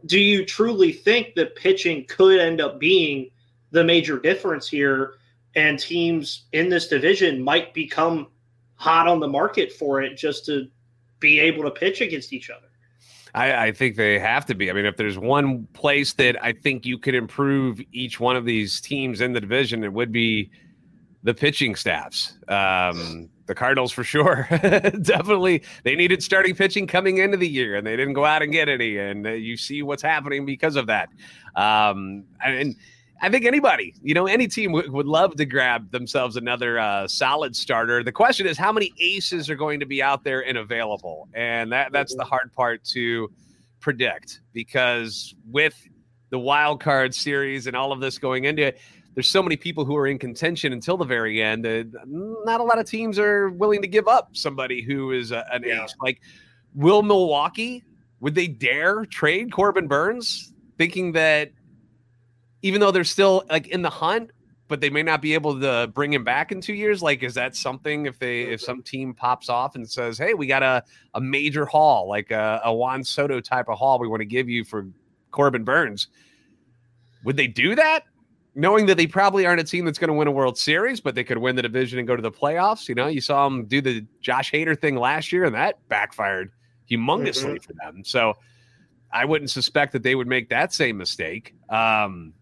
do 0.06 0.20
you 0.20 0.46
truly 0.46 0.92
think 0.92 1.36
that 1.36 1.56
pitching 1.56 2.06
could 2.06 2.40
end 2.40 2.62
up 2.62 2.80
being 2.80 3.30
the 3.72 3.84
major 3.84 4.20
difference 4.20 4.68
here 4.68 5.16
and 5.56 5.80
teams 5.80 6.46
in 6.52 6.70
this 6.70 6.88
division 6.88 7.42
might 7.42 7.74
become 7.74 8.28
hot 8.76 9.08
on 9.08 9.20
the 9.20 9.28
market 9.28 9.72
for 9.72 10.02
it 10.02 10.16
just 10.16 10.46
to 10.46 10.68
be 11.20 11.40
able 11.40 11.64
to 11.64 11.72
pitch 11.72 12.02
against 12.02 12.32
each 12.32 12.50
other 12.50 12.68
I, 13.34 13.68
I, 13.68 13.72
think 13.72 13.98
they 13.98 14.18
have 14.18 14.48
to 14.48 14.56
be. 14.56 14.72
I 14.72 14.74
mean, 14.74 14.86
if 14.86 14.98
there's 14.98 15.20
one 15.20 15.68
place 15.74 16.14
that 16.14 16.44
I 16.44 16.54
think 16.54 16.88
you 16.88 16.98
could 16.98 17.14
improve 17.14 17.80
each 17.92 18.20
one 18.20 18.36
of 18.36 18.46
these 18.46 18.82
teams 18.82 19.22
in 19.22 19.34
the 19.34 19.40
division, 19.40 19.84
it 19.84 19.94
would 19.94 20.12
be 20.12 20.50
the 21.22 21.36
pitching 21.36 21.76
staffs. 21.76 22.36
Um, 22.48 23.30
the 23.48 23.56
Cardinals 23.56 23.92
for 23.92 24.04
sure. 24.04 24.48
Definitely, 25.02 25.64
they 25.84 25.96
needed 25.96 26.22
starting 26.22 26.56
pitching 26.56 26.86
coming 26.86 27.18
into 27.18 27.38
the 27.38 27.48
year, 27.48 27.76
and 27.76 27.88
they 27.88 27.96
didn't 27.96 28.14
go 28.14 28.26
out 28.26 28.44
and 28.44 28.52
get 28.52 28.70
any. 28.70 28.98
And 28.98 29.26
uh, 29.26 29.32
you 29.32 29.58
see 29.58 29.82
what's 29.82 30.04
happening 30.04 30.46
because 30.46 30.76
of 30.76 30.88
that. 30.88 31.10
Um, 31.56 32.26
and 32.46 32.76
I 33.22 33.30
think 33.30 33.46
anybody, 33.46 33.96
you 34.04 34.14
know, 34.14 34.28
any 34.28 34.48
team 34.48 34.74
w- 34.74 34.92
would 34.92 35.08
love 35.08 35.36
to 35.38 35.46
grab 35.46 35.92
themselves 35.92 36.36
another 36.36 36.78
uh, 36.78 37.08
solid 37.08 37.56
starter. 37.56 38.04
The 38.04 38.12
question 38.12 38.46
is, 38.46 38.58
how 38.58 38.72
many 38.72 38.94
aces 39.00 39.50
are 39.50 39.56
going 39.56 39.80
to 39.80 39.86
be 39.86 40.04
out 40.04 40.24
there 40.24 40.46
and 40.46 40.58
available? 40.58 41.28
And 41.34 41.72
that 41.72 41.92
that's 41.92 42.16
the 42.16 42.24
hard 42.24 42.54
part 42.54 42.84
to 42.86 43.32
predict 43.80 44.42
because 44.54 45.34
with 45.50 45.76
the 46.30 46.40
wild 46.40 46.82
card 46.82 47.16
series 47.16 47.68
and 47.68 47.76
all 47.76 47.92
of 47.92 48.02
this 48.02 48.18
going 48.20 48.44
into 48.44 48.64
it 48.64 48.80
there's 49.18 49.28
so 49.28 49.42
many 49.42 49.58
people 49.58 49.84
who 49.84 49.96
are 49.96 50.06
in 50.06 50.20
contention 50.20 50.74
until 50.74 50.96
the 50.96 51.04
very 51.04 51.42
end. 51.42 51.66
Uh, 51.66 51.86
not 52.06 52.62
a 52.62 52.64
lot 52.64 52.78
of 52.78 52.86
teams 52.86 53.18
are 53.18 53.50
willing 53.50 53.82
to 53.82 53.88
give 53.88 54.08
up 54.08 54.30
somebody 54.38 54.84
who 54.84 55.10
is 55.10 55.32
a, 55.32 55.44
an 55.52 55.64
yeah. 55.66 55.86
ace. 55.86 55.96
Like, 56.00 56.22
will 56.76 57.02
Milwaukee, 57.02 57.84
would 58.20 58.36
they 58.36 58.48
dare 58.48 59.06
trade 59.06 59.52
Corbin 59.52 59.88
Burnes, 59.88 60.54
thinking 60.78 61.14
that 61.14 61.52
even 62.62 62.80
though 62.80 62.92
they're 62.92 63.04
still 63.04 63.44
like 63.50 63.66
in 63.70 63.82
the 63.82 63.90
hunt, 63.90 64.30
but 64.68 64.82
they 64.82 64.92
may 64.92 65.02
not 65.02 65.20
be 65.20 65.34
able 65.34 65.60
to 65.62 65.90
bring 65.96 66.14
him 66.14 66.24
back 66.24 66.52
in 66.52 66.62
two 66.62 66.76
years. 66.76 67.02
Like, 67.02 67.24
is 67.24 67.34
that 67.34 67.56
something 67.56 68.06
if 68.06 68.20
they 68.20 68.42
if 68.42 68.62
some 68.62 68.84
team 68.84 69.16
pops 69.16 69.50
off 69.50 69.74
and 69.74 69.90
says, 69.90 70.20
"Hey, 70.20 70.36
we 70.36 70.46
got 70.46 70.62
a 70.62 70.84
a 71.16 71.22
major 71.22 71.66
haul, 71.66 72.08
like 72.08 72.30
a, 72.30 72.62
a 72.64 72.72
Juan 72.72 73.04
Soto 73.04 73.42
type 73.42 73.68
of 73.68 73.80
haul, 73.80 73.98
we 73.98 74.08
want 74.08 74.22
to 74.22 74.26
give 74.26 74.48
you 74.48 74.64
for 74.64 74.86
Corbin 75.32 75.64
Burnes"? 75.64 76.08
Would 77.24 77.36
they 77.36 77.48
do 77.48 77.74
that? 77.74 78.04
Knowing 78.58 78.88
that 78.88 78.98
they 78.98 79.06
probably 79.06 79.46
aren't 79.46 79.62
a 79.62 79.64
team 79.64 79.86
that's 79.86 80.00
going 80.00 80.08
to 80.08 80.16
win 80.16 80.28
a 80.28 80.32
World 80.32 80.58
Series, 80.58 81.00
but 81.00 81.14
they 81.14 81.24
could 81.24 81.38
win 81.38 81.56
the 81.56 81.62
division 81.62 82.00
and 82.00 82.08
go 82.08 82.16
to 82.16 82.24
the 82.24 82.32
playoffs. 82.32 82.90
You 82.90 82.96
know, 82.96 83.06
you 83.06 83.22
saw 83.22 83.48
them 83.48 83.66
do 83.66 83.82
the 83.82 84.04
Josh 84.20 84.52
Hader 84.52 84.78
thing 84.78 84.96
last 84.96 85.32
year, 85.32 85.46
and 85.46 85.54
that 85.54 85.88
backfired 85.90 86.52
humongously 86.90 87.58
mm-hmm. 87.58 87.58
for 87.58 87.74
them. 87.74 88.04
So 88.04 88.34
I 89.14 89.26
wouldn't 89.26 89.52
suspect 89.52 89.94
that 89.94 90.02
they 90.02 90.16
would 90.16 90.26
make 90.26 90.50
that 90.50 90.74
same 90.74 90.98
mistake. 90.98 91.54
Um, 91.70 92.34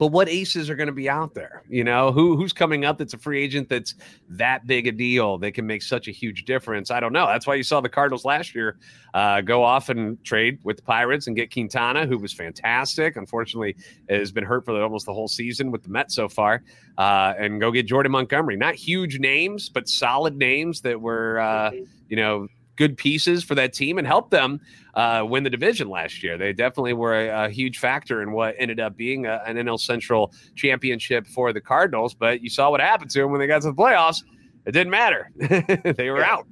but 0.00 0.06
what 0.06 0.30
aces 0.30 0.70
are 0.70 0.74
going 0.74 0.86
to 0.86 0.94
be 0.94 1.10
out 1.10 1.34
there? 1.34 1.62
You 1.68 1.84
know, 1.84 2.10
who 2.10 2.34
who's 2.34 2.54
coming 2.54 2.86
up 2.86 2.96
that's 2.96 3.12
a 3.12 3.18
free 3.18 3.38
agent 3.44 3.68
that's 3.68 3.94
that 4.30 4.66
big 4.66 4.86
a 4.86 4.92
deal 4.92 5.36
that 5.36 5.52
can 5.52 5.66
make 5.66 5.82
such 5.82 6.08
a 6.08 6.10
huge 6.10 6.46
difference? 6.46 6.90
I 6.90 7.00
don't 7.00 7.12
know. 7.12 7.26
That's 7.26 7.46
why 7.46 7.56
you 7.56 7.62
saw 7.62 7.82
the 7.82 7.90
Cardinals 7.90 8.24
last 8.24 8.54
year 8.54 8.78
uh, 9.12 9.42
go 9.42 9.62
off 9.62 9.90
and 9.90 10.22
trade 10.24 10.58
with 10.64 10.78
the 10.78 10.82
Pirates 10.84 11.26
and 11.26 11.36
get 11.36 11.52
Quintana, 11.52 12.06
who 12.06 12.16
was 12.16 12.32
fantastic. 12.32 13.18
Unfortunately, 13.18 13.76
has 14.08 14.32
been 14.32 14.42
hurt 14.42 14.64
for 14.64 14.72
the, 14.72 14.80
almost 14.80 15.04
the 15.04 15.12
whole 15.12 15.28
season 15.28 15.70
with 15.70 15.82
the 15.82 15.90
Mets 15.90 16.14
so 16.14 16.30
far, 16.30 16.62
uh, 16.96 17.34
and 17.38 17.60
go 17.60 17.70
get 17.70 17.86
Jordan 17.86 18.12
Montgomery. 18.12 18.56
Not 18.56 18.76
huge 18.76 19.18
names, 19.18 19.68
but 19.68 19.86
solid 19.86 20.34
names 20.34 20.80
that 20.80 20.98
were, 20.98 21.40
uh, 21.40 21.72
you 22.08 22.16
know, 22.16 22.48
good 22.80 22.96
pieces 22.96 23.44
for 23.44 23.54
that 23.54 23.74
team 23.74 23.98
and 23.98 24.06
help 24.06 24.30
them 24.30 24.58
uh, 24.94 25.22
win 25.28 25.44
the 25.44 25.50
division 25.50 25.90
last 25.90 26.22
year. 26.22 26.38
They 26.38 26.54
definitely 26.54 26.94
were 26.94 27.14
a, 27.14 27.44
a 27.44 27.50
huge 27.50 27.78
factor 27.78 28.22
in 28.22 28.32
what 28.32 28.54
ended 28.58 28.80
up 28.80 28.96
being 28.96 29.26
a, 29.26 29.42
an 29.46 29.56
NL 29.56 29.78
Central 29.78 30.32
championship 30.56 31.26
for 31.26 31.52
the 31.52 31.60
Cardinals. 31.60 32.14
But 32.14 32.40
you 32.40 32.48
saw 32.48 32.70
what 32.70 32.80
happened 32.80 33.10
to 33.10 33.20
them 33.20 33.32
when 33.32 33.38
they 33.38 33.46
got 33.46 33.60
to 33.62 33.68
the 33.68 33.74
playoffs. 33.74 34.24
It 34.64 34.72
didn't 34.72 34.90
matter; 34.90 35.30
they 35.36 36.08
were 36.08 36.20
yeah. 36.20 36.32
out. 36.32 36.46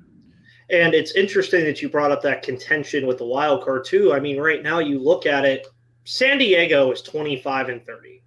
And 0.68 0.92
it's 0.92 1.12
interesting 1.12 1.64
that 1.64 1.80
you 1.80 1.88
brought 1.88 2.12
up 2.12 2.20
that 2.22 2.42
contention 2.42 3.06
with 3.06 3.16
the 3.16 3.24
wild 3.24 3.64
card 3.64 3.86
too. 3.86 4.12
I 4.12 4.20
mean, 4.20 4.38
right 4.38 4.62
now 4.62 4.80
you 4.80 4.98
look 4.98 5.24
at 5.24 5.46
it, 5.46 5.66
San 6.04 6.36
Diego 6.36 6.92
is 6.92 7.00
25 7.00 7.70
and 7.70 7.86
30. 7.86 8.22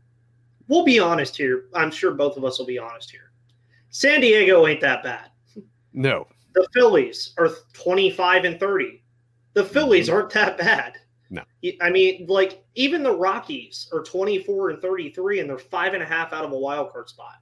We'll 0.67 0.85
be 0.85 0.99
honest 0.99 1.37
here. 1.37 1.65
I'm 1.75 1.91
sure 1.91 2.15
both 2.15 2.35
of 2.35 2.45
us 2.45 2.57
will 2.57 2.65
be 2.65 2.79
honest 2.79 3.11
here. 3.11 3.31
San 3.91 4.21
Diego 4.21 4.65
ain't 4.65 4.81
that 4.81 5.03
bad. 5.03 5.29
No. 5.93 6.25
The 6.53 6.67
Phillies 6.73 7.33
are 7.37 7.49
25 7.73 8.45
and 8.45 8.59
30. 8.59 9.03
The 9.53 9.63
Phillies 9.63 10.07
mm-hmm. 10.07 10.15
aren't 10.15 10.29
that 10.31 10.57
bad. 10.57 10.97
No. 11.29 11.43
I 11.81 11.89
mean, 11.89 12.25
like, 12.27 12.63
even 12.75 13.03
the 13.03 13.15
Rockies 13.15 13.89
are 13.93 14.03
24 14.03 14.71
and 14.71 14.81
33, 14.81 15.39
and 15.39 15.49
they're 15.49 15.57
five 15.57 15.93
and 15.93 16.03
a 16.03 16.05
half 16.05 16.33
out 16.33 16.43
of 16.43 16.51
a 16.51 16.57
wild 16.57 16.91
card 16.91 17.07
spot. 17.07 17.35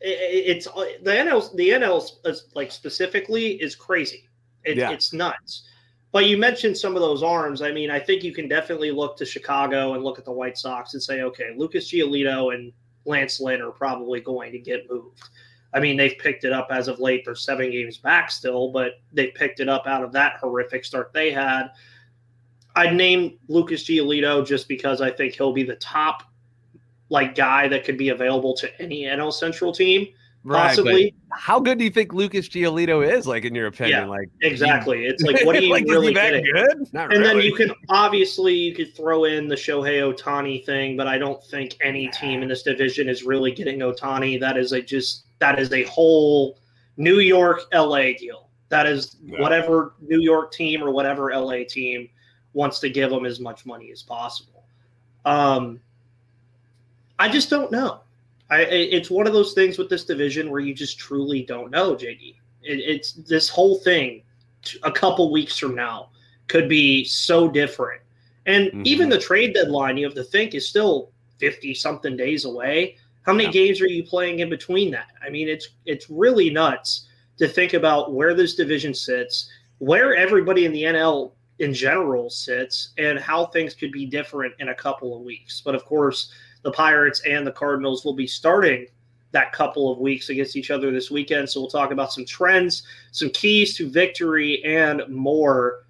it's 0.00 0.66
uh, 0.66 0.84
the 1.02 1.12
NL, 1.12 1.54
the 1.54 1.70
NL, 1.70 2.40
like, 2.54 2.72
specifically 2.72 3.52
is 3.62 3.76
crazy. 3.76 4.28
It, 4.64 4.76
yeah. 4.76 4.90
It's 4.90 5.12
nuts. 5.12 5.68
But 6.10 6.26
you 6.26 6.36
mentioned 6.36 6.76
some 6.76 6.94
of 6.94 7.02
those 7.02 7.22
arms. 7.22 7.62
I 7.62 7.72
mean, 7.72 7.90
I 7.90 7.98
think 7.98 8.22
you 8.22 8.32
can 8.32 8.48
definitely 8.48 8.90
look 8.90 9.16
to 9.16 9.26
Chicago 9.26 9.94
and 9.94 10.04
look 10.04 10.18
at 10.18 10.24
the 10.24 10.32
White 10.32 10.56
Sox 10.56 10.94
and 10.94 11.02
say, 11.02 11.22
okay, 11.22 11.54
Lucas 11.56 11.90
Giolito 11.90 12.54
and 12.54 12.72
Lance 13.04 13.40
Lynn 13.40 13.60
are 13.60 13.72
probably 13.72 14.20
going 14.20 14.52
to 14.52 14.58
get 14.58 14.88
moved. 14.90 15.20
I 15.74 15.80
mean, 15.80 15.96
they've 15.96 16.16
picked 16.16 16.44
it 16.44 16.52
up 16.52 16.68
as 16.70 16.86
of 16.86 17.00
late. 17.00 17.24
They're 17.24 17.34
seven 17.34 17.70
games 17.70 17.98
back 17.98 18.30
still, 18.30 18.70
but 18.70 18.92
they 19.12 19.28
picked 19.28 19.58
it 19.58 19.68
up 19.68 19.86
out 19.86 20.04
of 20.04 20.12
that 20.12 20.36
horrific 20.36 20.84
start 20.84 21.12
they 21.12 21.32
had. 21.32 21.70
I'd 22.76 22.94
name 22.94 23.38
Lucas 23.48 23.84
Giolito 23.84 24.46
just 24.46 24.68
because 24.68 25.00
I 25.00 25.10
think 25.10 25.34
he'll 25.34 25.52
be 25.52 25.64
the 25.64 25.76
top 25.76 26.22
like 27.10 27.34
guy 27.34 27.68
that 27.68 27.84
could 27.84 27.98
be 27.98 28.08
available 28.08 28.54
to 28.54 28.80
any 28.80 29.02
NL 29.02 29.32
Central 29.32 29.72
team. 29.72 30.06
Possibly. 30.46 31.04
Right, 31.04 31.14
how 31.30 31.58
good 31.58 31.78
do 31.78 31.84
you 31.84 31.90
think 31.90 32.12
Lucas 32.12 32.48
Giolito 32.48 33.06
is, 33.06 33.26
like 33.26 33.44
in 33.44 33.54
your 33.54 33.68
opinion? 33.68 34.00
Yeah, 34.00 34.06
like 34.06 34.28
exactly. 34.42 35.06
It's 35.06 35.22
like 35.26 35.44
what 35.44 35.56
do 35.56 35.64
you 35.64 35.72
like, 35.72 35.86
really 35.86 36.12
get? 36.12 36.42
Good? 36.44 36.92
Not 36.92 37.12
and 37.14 37.22
really. 37.22 37.22
then 37.22 37.40
you 37.40 37.54
can 37.54 37.72
obviously 37.88 38.54
you 38.54 38.74
could 38.74 38.94
throw 38.94 39.24
in 39.24 39.48
the 39.48 39.54
Shohei 39.54 40.00
Ohtani 40.02 40.64
thing, 40.64 40.96
but 40.96 41.06
I 41.06 41.16
don't 41.16 41.42
think 41.44 41.76
any 41.82 42.08
team 42.08 42.42
in 42.42 42.48
this 42.48 42.62
division 42.62 43.08
is 43.08 43.22
really 43.22 43.52
getting 43.52 43.78
Ohtani. 43.78 44.38
That 44.38 44.58
is 44.58 44.72
a 44.72 44.82
just 44.82 45.24
that 45.44 45.58
is 45.58 45.70
a 45.74 45.82
whole 45.82 46.56
New 46.96 47.18
York 47.18 47.64
LA 47.74 48.14
deal. 48.18 48.48
That 48.70 48.86
is 48.86 49.16
yeah. 49.22 49.42
whatever 49.42 49.94
New 50.00 50.20
York 50.20 50.52
team 50.52 50.82
or 50.82 50.90
whatever 50.90 51.30
LA 51.34 51.64
team 51.68 52.08
wants 52.54 52.80
to 52.80 52.88
give 52.88 53.10
them 53.10 53.26
as 53.26 53.40
much 53.40 53.66
money 53.66 53.90
as 53.92 54.02
possible. 54.02 54.64
Um, 55.26 55.80
I 57.18 57.28
just 57.28 57.50
don't 57.50 57.70
know. 57.70 58.00
I, 58.48 58.62
it's 58.62 59.10
one 59.10 59.26
of 59.26 59.34
those 59.34 59.52
things 59.52 59.76
with 59.76 59.90
this 59.90 60.06
division 60.06 60.50
where 60.50 60.60
you 60.60 60.72
just 60.72 60.98
truly 60.98 61.42
don't 61.42 61.70
know, 61.70 61.94
JD. 61.94 62.36
It, 62.62 62.78
it's 62.78 63.12
this 63.12 63.50
whole 63.50 63.78
thing. 63.80 64.22
A 64.82 64.90
couple 64.90 65.30
weeks 65.30 65.58
from 65.58 65.74
now 65.74 66.08
could 66.48 66.70
be 66.70 67.04
so 67.04 67.50
different, 67.50 68.00
and 68.46 68.68
mm-hmm. 68.68 68.82
even 68.86 69.10
the 69.10 69.18
trade 69.18 69.52
deadline 69.52 69.98
you 69.98 70.06
have 70.06 70.14
to 70.14 70.24
think 70.24 70.54
is 70.54 70.66
still 70.66 71.10
fifty 71.36 71.74
something 71.74 72.16
days 72.16 72.46
away. 72.46 72.96
How 73.24 73.32
many 73.32 73.46
yeah. 73.46 73.52
games 73.52 73.80
are 73.80 73.88
you 73.88 74.04
playing 74.04 74.40
in 74.40 74.50
between 74.50 74.90
that? 74.92 75.08
I 75.24 75.30
mean, 75.30 75.48
it's 75.48 75.68
it's 75.86 76.10
really 76.10 76.50
nuts 76.50 77.08
to 77.38 77.48
think 77.48 77.74
about 77.74 78.12
where 78.12 78.34
this 78.34 78.54
division 78.54 78.94
sits, 78.94 79.50
where 79.78 80.14
everybody 80.14 80.66
in 80.66 80.72
the 80.72 80.84
NL 80.84 81.32
in 81.58 81.72
general 81.72 82.30
sits, 82.30 82.90
and 82.98 83.18
how 83.18 83.46
things 83.46 83.74
could 83.74 83.92
be 83.92 84.06
different 84.06 84.54
in 84.58 84.68
a 84.68 84.74
couple 84.74 85.16
of 85.16 85.22
weeks. 85.22 85.62
But 85.64 85.74
of 85.74 85.84
course, 85.84 86.32
the 86.62 86.72
Pirates 86.72 87.22
and 87.26 87.46
the 87.46 87.52
Cardinals 87.52 88.04
will 88.04 88.14
be 88.14 88.26
starting 88.26 88.86
that 89.32 89.52
couple 89.52 89.90
of 89.90 89.98
weeks 89.98 90.28
against 90.28 90.56
each 90.56 90.70
other 90.70 90.90
this 90.90 91.10
weekend. 91.10 91.50
So 91.50 91.60
we'll 91.60 91.70
talk 91.70 91.90
about 91.90 92.12
some 92.12 92.24
trends, 92.24 92.84
some 93.10 93.30
keys 93.30 93.76
to 93.76 93.90
victory, 93.90 94.62
and 94.64 95.02
more. 95.08 95.84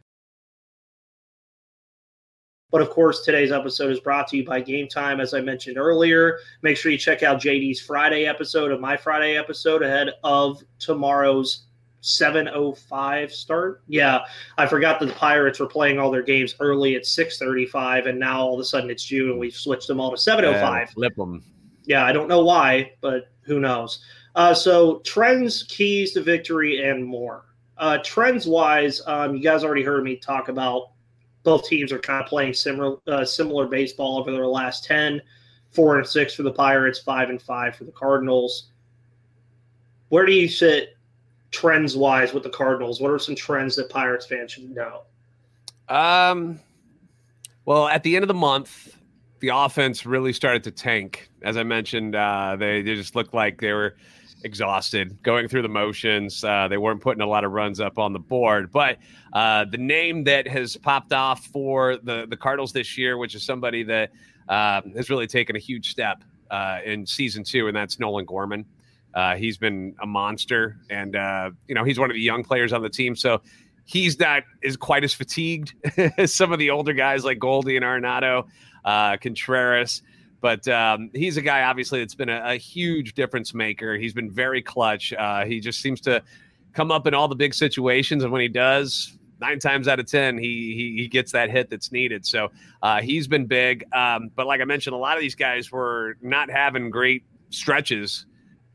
But 2.74 2.82
of 2.82 2.90
course, 2.90 3.22
today's 3.22 3.52
episode 3.52 3.92
is 3.92 4.00
brought 4.00 4.26
to 4.26 4.36
you 4.36 4.44
by 4.44 4.60
Gametime, 4.60 5.22
as 5.22 5.32
I 5.32 5.40
mentioned 5.40 5.78
earlier. 5.78 6.40
Make 6.62 6.76
sure 6.76 6.90
you 6.90 6.98
check 6.98 7.22
out 7.22 7.40
JD's 7.40 7.80
Friday 7.80 8.26
episode 8.26 8.72
of 8.72 8.80
my 8.80 8.96
Friday 8.96 9.36
episode 9.36 9.84
ahead 9.84 10.10
of 10.24 10.60
tomorrow's 10.80 11.66
7:05 12.00 13.30
start. 13.30 13.82
Yeah, 13.86 14.24
I 14.58 14.66
forgot 14.66 14.98
that 14.98 15.06
the 15.06 15.12
Pirates 15.12 15.60
were 15.60 15.68
playing 15.68 16.00
all 16.00 16.10
their 16.10 16.24
games 16.24 16.56
early 16.58 16.96
at 16.96 17.06
6:35, 17.06 18.06
and 18.06 18.18
now 18.18 18.40
all 18.40 18.54
of 18.54 18.58
a 18.60 18.64
sudden 18.64 18.90
it's 18.90 19.04
June 19.04 19.30
and 19.30 19.38
we've 19.38 19.54
switched 19.54 19.86
them 19.86 20.00
all 20.00 20.10
to 20.10 20.16
7:05. 20.16 20.90
flip 20.90 21.14
them. 21.14 21.44
Yeah, 21.84 22.04
I 22.04 22.10
don't 22.10 22.26
know 22.26 22.44
why, 22.44 22.94
but 23.00 23.28
who 23.42 23.60
knows? 23.60 24.00
Uh, 24.34 24.52
so 24.52 24.98
trends, 25.04 25.62
keys 25.62 26.10
to 26.14 26.22
victory, 26.22 26.82
and 26.82 27.04
more. 27.04 27.44
Uh, 27.78 27.98
trends 28.02 28.48
wise, 28.48 29.00
um, 29.06 29.36
you 29.36 29.40
guys 29.40 29.62
already 29.62 29.84
heard 29.84 30.02
me 30.02 30.16
talk 30.16 30.48
about 30.48 30.88
both 31.44 31.66
teams 31.68 31.92
are 31.92 31.98
kind 31.98 32.22
of 32.22 32.28
playing 32.28 32.52
similar 32.52 32.96
uh, 33.06 33.24
similar 33.24 33.66
baseball 33.66 34.18
over 34.18 34.32
their 34.32 34.46
last 34.46 34.84
10 34.84 35.20
four 35.70 35.98
and 35.98 36.06
six 36.06 36.34
for 36.34 36.42
the 36.42 36.52
pirates 36.52 36.98
five 36.98 37.30
and 37.30 37.40
five 37.40 37.76
for 37.76 37.84
the 37.84 37.92
cardinals 37.92 38.70
where 40.08 40.26
do 40.26 40.32
you 40.32 40.48
sit 40.48 40.96
trends 41.54 41.96
wise 41.96 42.34
with 42.34 42.42
the 42.42 42.50
Cardinals? 42.50 43.00
What 43.00 43.10
are 43.10 43.18
some 43.18 43.34
trends 43.34 43.76
that 43.76 43.88
Pirates 43.88 44.26
fans 44.26 44.52
should 44.52 44.74
know? 44.74 45.02
Um, 45.88 46.60
well, 47.64 47.86
at 47.86 48.02
the 48.02 48.16
end 48.16 48.24
of 48.24 48.28
the 48.28 48.34
month, 48.34 48.98
the 49.38 49.48
offense 49.48 50.04
really 50.04 50.32
started 50.32 50.64
to 50.64 50.70
tank. 50.70 51.30
As 51.42 51.56
I 51.56 51.62
mentioned, 51.62 52.16
uh, 52.16 52.56
they, 52.58 52.82
they 52.82 52.94
just 52.94 53.14
looked 53.14 53.34
like 53.34 53.60
they 53.60 53.72
were 53.72 53.96
exhausted, 54.44 55.20
going 55.22 55.48
through 55.48 55.62
the 55.62 55.68
motions. 55.68 56.44
Uh, 56.44 56.68
they 56.68 56.76
weren't 56.76 57.00
putting 57.00 57.22
a 57.22 57.26
lot 57.26 57.44
of 57.44 57.52
runs 57.52 57.80
up 57.80 57.98
on 57.98 58.12
the 58.12 58.18
board. 58.18 58.70
But 58.70 58.98
uh, 59.32 59.64
the 59.64 59.78
name 59.78 60.24
that 60.24 60.46
has 60.46 60.76
popped 60.76 61.12
off 61.12 61.46
for 61.46 61.96
the, 61.96 62.26
the 62.28 62.36
Cardinals 62.36 62.72
this 62.72 62.96
year, 62.96 63.18
which 63.18 63.34
is 63.34 63.42
somebody 63.42 63.82
that 63.84 64.12
uh, 64.48 64.82
has 64.94 65.10
really 65.10 65.26
taken 65.26 65.56
a 65.56 65.58
huge 65.58 65.90
step 65.90 66.22
uh, 66.50 66.78
in 66.84 67.06
season 67.06 67.42
two, 67.42 67.66
and 67.66 67.76
that's 67.76 67.98
Nolan 67.98 68.26
Gorman. 68.26 68.64
Uh, 69.14 69.36
he's 69.36 69.56
been 69.56 69.94
a 70.02 70.06
monster, 70.06 70.78
and 70.90 71.16
uh, 71.16 71.50
you 71.68 71.74
know 71.74 71.84
he's 71.84 71.98
one 71.98 72.10
of 72.10 72.14
the 72.14 72.20
young 72.20 72.44
players 72.44 72.72
on 72.72 72.82
the 72.82 72.88
team, 72.88 73.16
so 73.16 73.40
he's 73.84 74.18
not 74.18 74.42
is 74.62 74.76
quite 74.76 75.04
as 75.04 75.14
fatigued 75.14 75.74
as 76.18 76.34
some 76.34 76.52
of 76.52 76.58
the 76.58 76.70
older 76.70 76.92
guys 76.92 77.24
like 77.24 77.38
Goldie 77.38 77.76
and 77.76 77.84
Arenado, 77.84 78.46
uh, 78.84 79.16
Contreras. 79.16 80.02
But 80.44 80.68
um, 80.68 81.08
he's 81.14 81.38
a 81.38 81.40
guy, 81.40 81.62
obviously, 81.62 82.00
that's 82.00 82.14
been 82.14 82.28
a, 82.28 82.42
a 82.44 82.56
huge 82.56 83.14
difference 83.14 83.54
maker. 83.54 83.96
He's 83.96 84.12
been 84.12 84.30
very 84.30 84.60
clutch. 84.60 85.14
Uh, 85.14 85.46
he 85.46 85.58
just 85.58 85.80
seems 85.80 86.02
to 86.02 86.22
come 86.74 86.92
up 86.92 87.06
in 87.06 87.14
all 87.14 87.28
the 87.28 87.34
big 87.34 87.54
situations, 87.54 88.24
and 88.24 88.30
when 88.30 88.42
he 88.42 88.48
does, 88.48 89.16
nine 89.40 89.58
times 89.58 89.88
out 89.88 90.00
of 90.00 90.04
ten, 90.04 90.36
he 90.36 90.74
he, 90.76 91.02
he 91.02 91.08
gets 91.08 91.32
that 91.32 91.48
hit 91.48 91.70
that's 91.70 91.92
needed. 91.92 92.26
So 92.26 92.50
uh, 92.82 93.00
he's 93.00 93.26
been 93.26 93.46
big. 93.46 93.86
Um, 93.94 94.30
but 94.36 94.46
like 94.46 94.60
I 94.60 94.66
mentioned, 94.66 94.92
a 94.92 94.98
lot 94.98 95.16
of 95.16 95.22
these 95.22 95.34
guys 95.34 95.72
were 95.72 96.18
not 96.20 96.50
having 96.50 96.90
great 96.90 97.24
stretches 97.48 98.26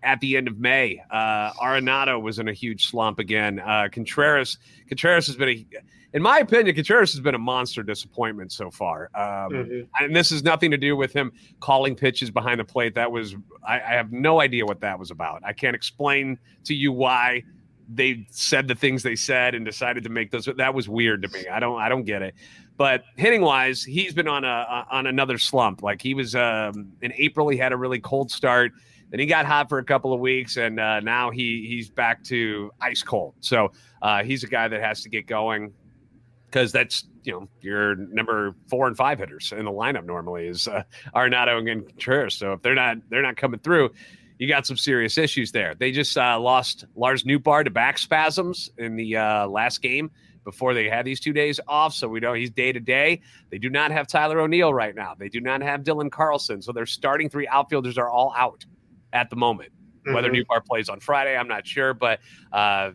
at 0.04 0.20
the 0.20 0.38
end 0.38 0.48
of 0.48 0.60
May. 0.60 1.02
Uh, 1.12 1.52
Arenado 1.54 2.22
was 2.22 2.40
in 2.40 2.48
a 2.48 2.54
huge 2.54 2.90
slump 2.90 3.20
again. 3.20 3.60
Uh, 3.60 3.88
Contreras, 3.92 4.58
Contreras 4.88 5.28
has 5.28 5.36
been 5.36 5.50
a, 5.50 5.68
in 6.14 6.22
my 6.22 6.40
opinion, 6.40 6.76
Contreras 6.76 7.12
has 7.12 7.22
been 7.22 7.36
a 7.36 7.40
monster 7.40 7.84
disappointment 7.84 8.52
so 8.52 8.72
far. 8.72 9.10
Um, 9.14 9.52
mm-hmm. 9.52 10.04
And 10.04 10.16
this 10.16 10.30
has 10.32 10.44
nothing 10.44 10.72
to 10.72 10.78
do 10.78 10.96
with 10.96 11.14
him 11.14 11.32
calling 11.60 11.96
pitches 11.96 12.32
behind 12.32 12.60
the 12.60 12.66
plate. 12.66 12.96
That 12.96 13.12
was, 13.12 13.36
I, 13.68 13.76
I 13.76 13.94
have 13.94 14.12
no 14.12 14.42
idea 14.42 14.66
what 14.66 14.82
that 14.82 14.98
was 14.98 15.12
about. 15.12 15.42
I 15.46 15.54
can't 15.54 15.76
explain 15.76 16.40
to 16.64 16.74
you 16.74 16.92
why 16.92 17.44
they 17.92 18.26
said 18.30 18.68
the 18.68 18.76
things 18.76 19.04
they 19.04 19.16
said 19.16 19.56
and 19.56 19.66
decided 19.66 20.04
to 20.04 20.10
make 20.10 20.32
those. 20.32 20.48
That 20.58 20.74
was 20.74 20.88
weird 20.88 21.24
to 21.24 21.28
me. 21.30 21.48
I 21.48 21.60
don't, 21.60 21.80
I 21.80 21.90
don't 21.90 22.06
get 22.06 22.22
it. 22.22 22.36
But 22.78 23.04
hitting 23.18 23.42
wise, 23.42 23.84
he's 23.84 24.14
been 24.14 24.30
on 24.30 24.46
a 24.46 24.86
on 24.90 25.06
another 25.06 25.38
slump. 25.38 25.84
Like 25.84 26.02
he 26.02 26.14
was 26.14 26.34
um, 26.34 26.94
in 27.02 27.12
April, 27.18 27.50
he 27.50 27.58
had 27.58 27.74
a 27.74 27.76
really 27.76 28.00
cold 28.00 28.32
start 28.32 28.72
then 29.10 29.20
he 29.20 29.26
got 29.26 29.46
hot 29.46 29.70
for 29.70 29.80
a 29.80 29.84
couple 29.84 30.14
of 30.14 30.20
weeks, 30.20 30.58
and 30.58 30.80
uh, 30.80 31.00
now 31.00 31.32
he 31.32 31.66
he's 31.68 31.90
back 31.90 32.24
to 32.26 32.72
ice 32.82 33.02
cold. 33.02 33.34
So 33.40 33.72
uh, 34.02 34.24
he's 34.24 34.44
a 34.44 34.48
guy 34.48 34.68
that 34.68 34.82
has 34.82 35.02
to 35.04 35.10
get 35.10 35.28
going 35.28 35.74
because 36.46 36.72
that's 36.72 37.06
you 37.24 37.34
know 37.34 37.48
your 37.62 37.96
number 37.96 38.56
four 38.70 38.88
and 38.88 38.96
five 38.96 39.20
hitters 39.20 39.52
in 39.52 39.66
the 39.66 39.72
lineup 39.72 40.06
normally 40.06 40.48
is 40.48 40.68
uh, 40.68 40.84
Arenado 41.16 41.58
and 41.58 41.88
Contreras. 41.88 42.36
So 42.36 42.54
if 42.54 42.62
they're 42.62 42.76
not 42.76 42.98
they're 43.10 43.22
not 43.22 43.38
coming 43.38 43.60
through, 43.60 43.92
you 44.38 44.48
got 44.48 44.66
some 44.66 44.78
serious 44.78 45.18
issues 45.18 45.52
there. 45.52 45.76
They 45.76 45.92
just 45.92 46.18
uh, 46.18 46.40
lost 46.40 46.86
Lars 46.96 47.24
Nootbaar 47.24 47.64
to 47.66 47.72
back 47.72 47.98
spasms 47.98 48.70
in 48.78 48.96
the 48.96 49.18
uh, 49.18 49.48
last 49.48 49.82
game 49.82 50.12
before 50.46 50.74
they 50.74 50.88
had 50.90 51.06
these 51.06 51.20
two 51.20 51.34
days 51.34 51.60
off. 51.68 51.94
So 51.94 52.08
we 52.08 52.20
know 52.20 52.34
he's 52.34 52.50
day 52.50 52.72
to 52.72 52.80
day. 52.80 53.22
They 53.50 53.58
do 53.58 53.70
not 53.70 53.92
have 53.92 54.08
Tyler 54.08 54.40
O'Neill 54.40 54.74
right 54.74 54.96
now. 54.96 55.14
They 55.18 55.30
do 55.30 55.42
not 55.42 55.62
have 55.62 55.82
Dylan 55.82 56.12
Carlson. 56.12 56.62
So 56.62 56.72
their 56.72 56.86
starting 56.86 57.30
three 57.30 57.48
outfielders 57.48 57.98
are 57.98 58.10
all 58.10 58.34
out 58.38 58.66
at 59.14 59.30
the 59.30 59.36
moment. 59.36 59.72
Mm-hmm. 59.72 60.14
Whether 60.14 60.30
Nootbaar 60.30 60.66
plays 60.66 60.90
on 60.90 61.00
Friday, 61.00 61.36
I'm 61.36 61.48
not 61.48 61.66
sure, 61.68 61.94
but 61.94 62.20
uh, 62.52 62.92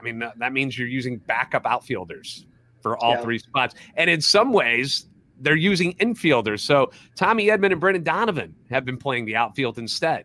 I 0.00 0.02
mean 0.02 0.18
that, 0.18 0.52
means 0.52 0.78
you're 0.78 0.88
using 0.88 1.18
backup 1.18 1.66
outfielders 1.66 2.46
for 2.82 2.96
all 2.98 3.12
yeah. 3.12 3.22
three 3.22 3.38
spots, 3.38 3.74
and 3.96 4.08
in 4.08 4.20
some 4.20 4.52
ways 4.52 5.06
they're 5.40 5.56
using 5.56 5.92
infielders. 5.94 6.60
So 6.60 6.92
Tommy 7.14 7.48
Edman 7.48 7.72
and 7.72 7.80
Brendan 7.80 8.04
Donovan 8.04 8.54
have 8.70 8.84
been 8.84 8.96
playing 8.96 9.26
the 9.26 9.36
outfield 9.36 9.78
instead 9.78 10.24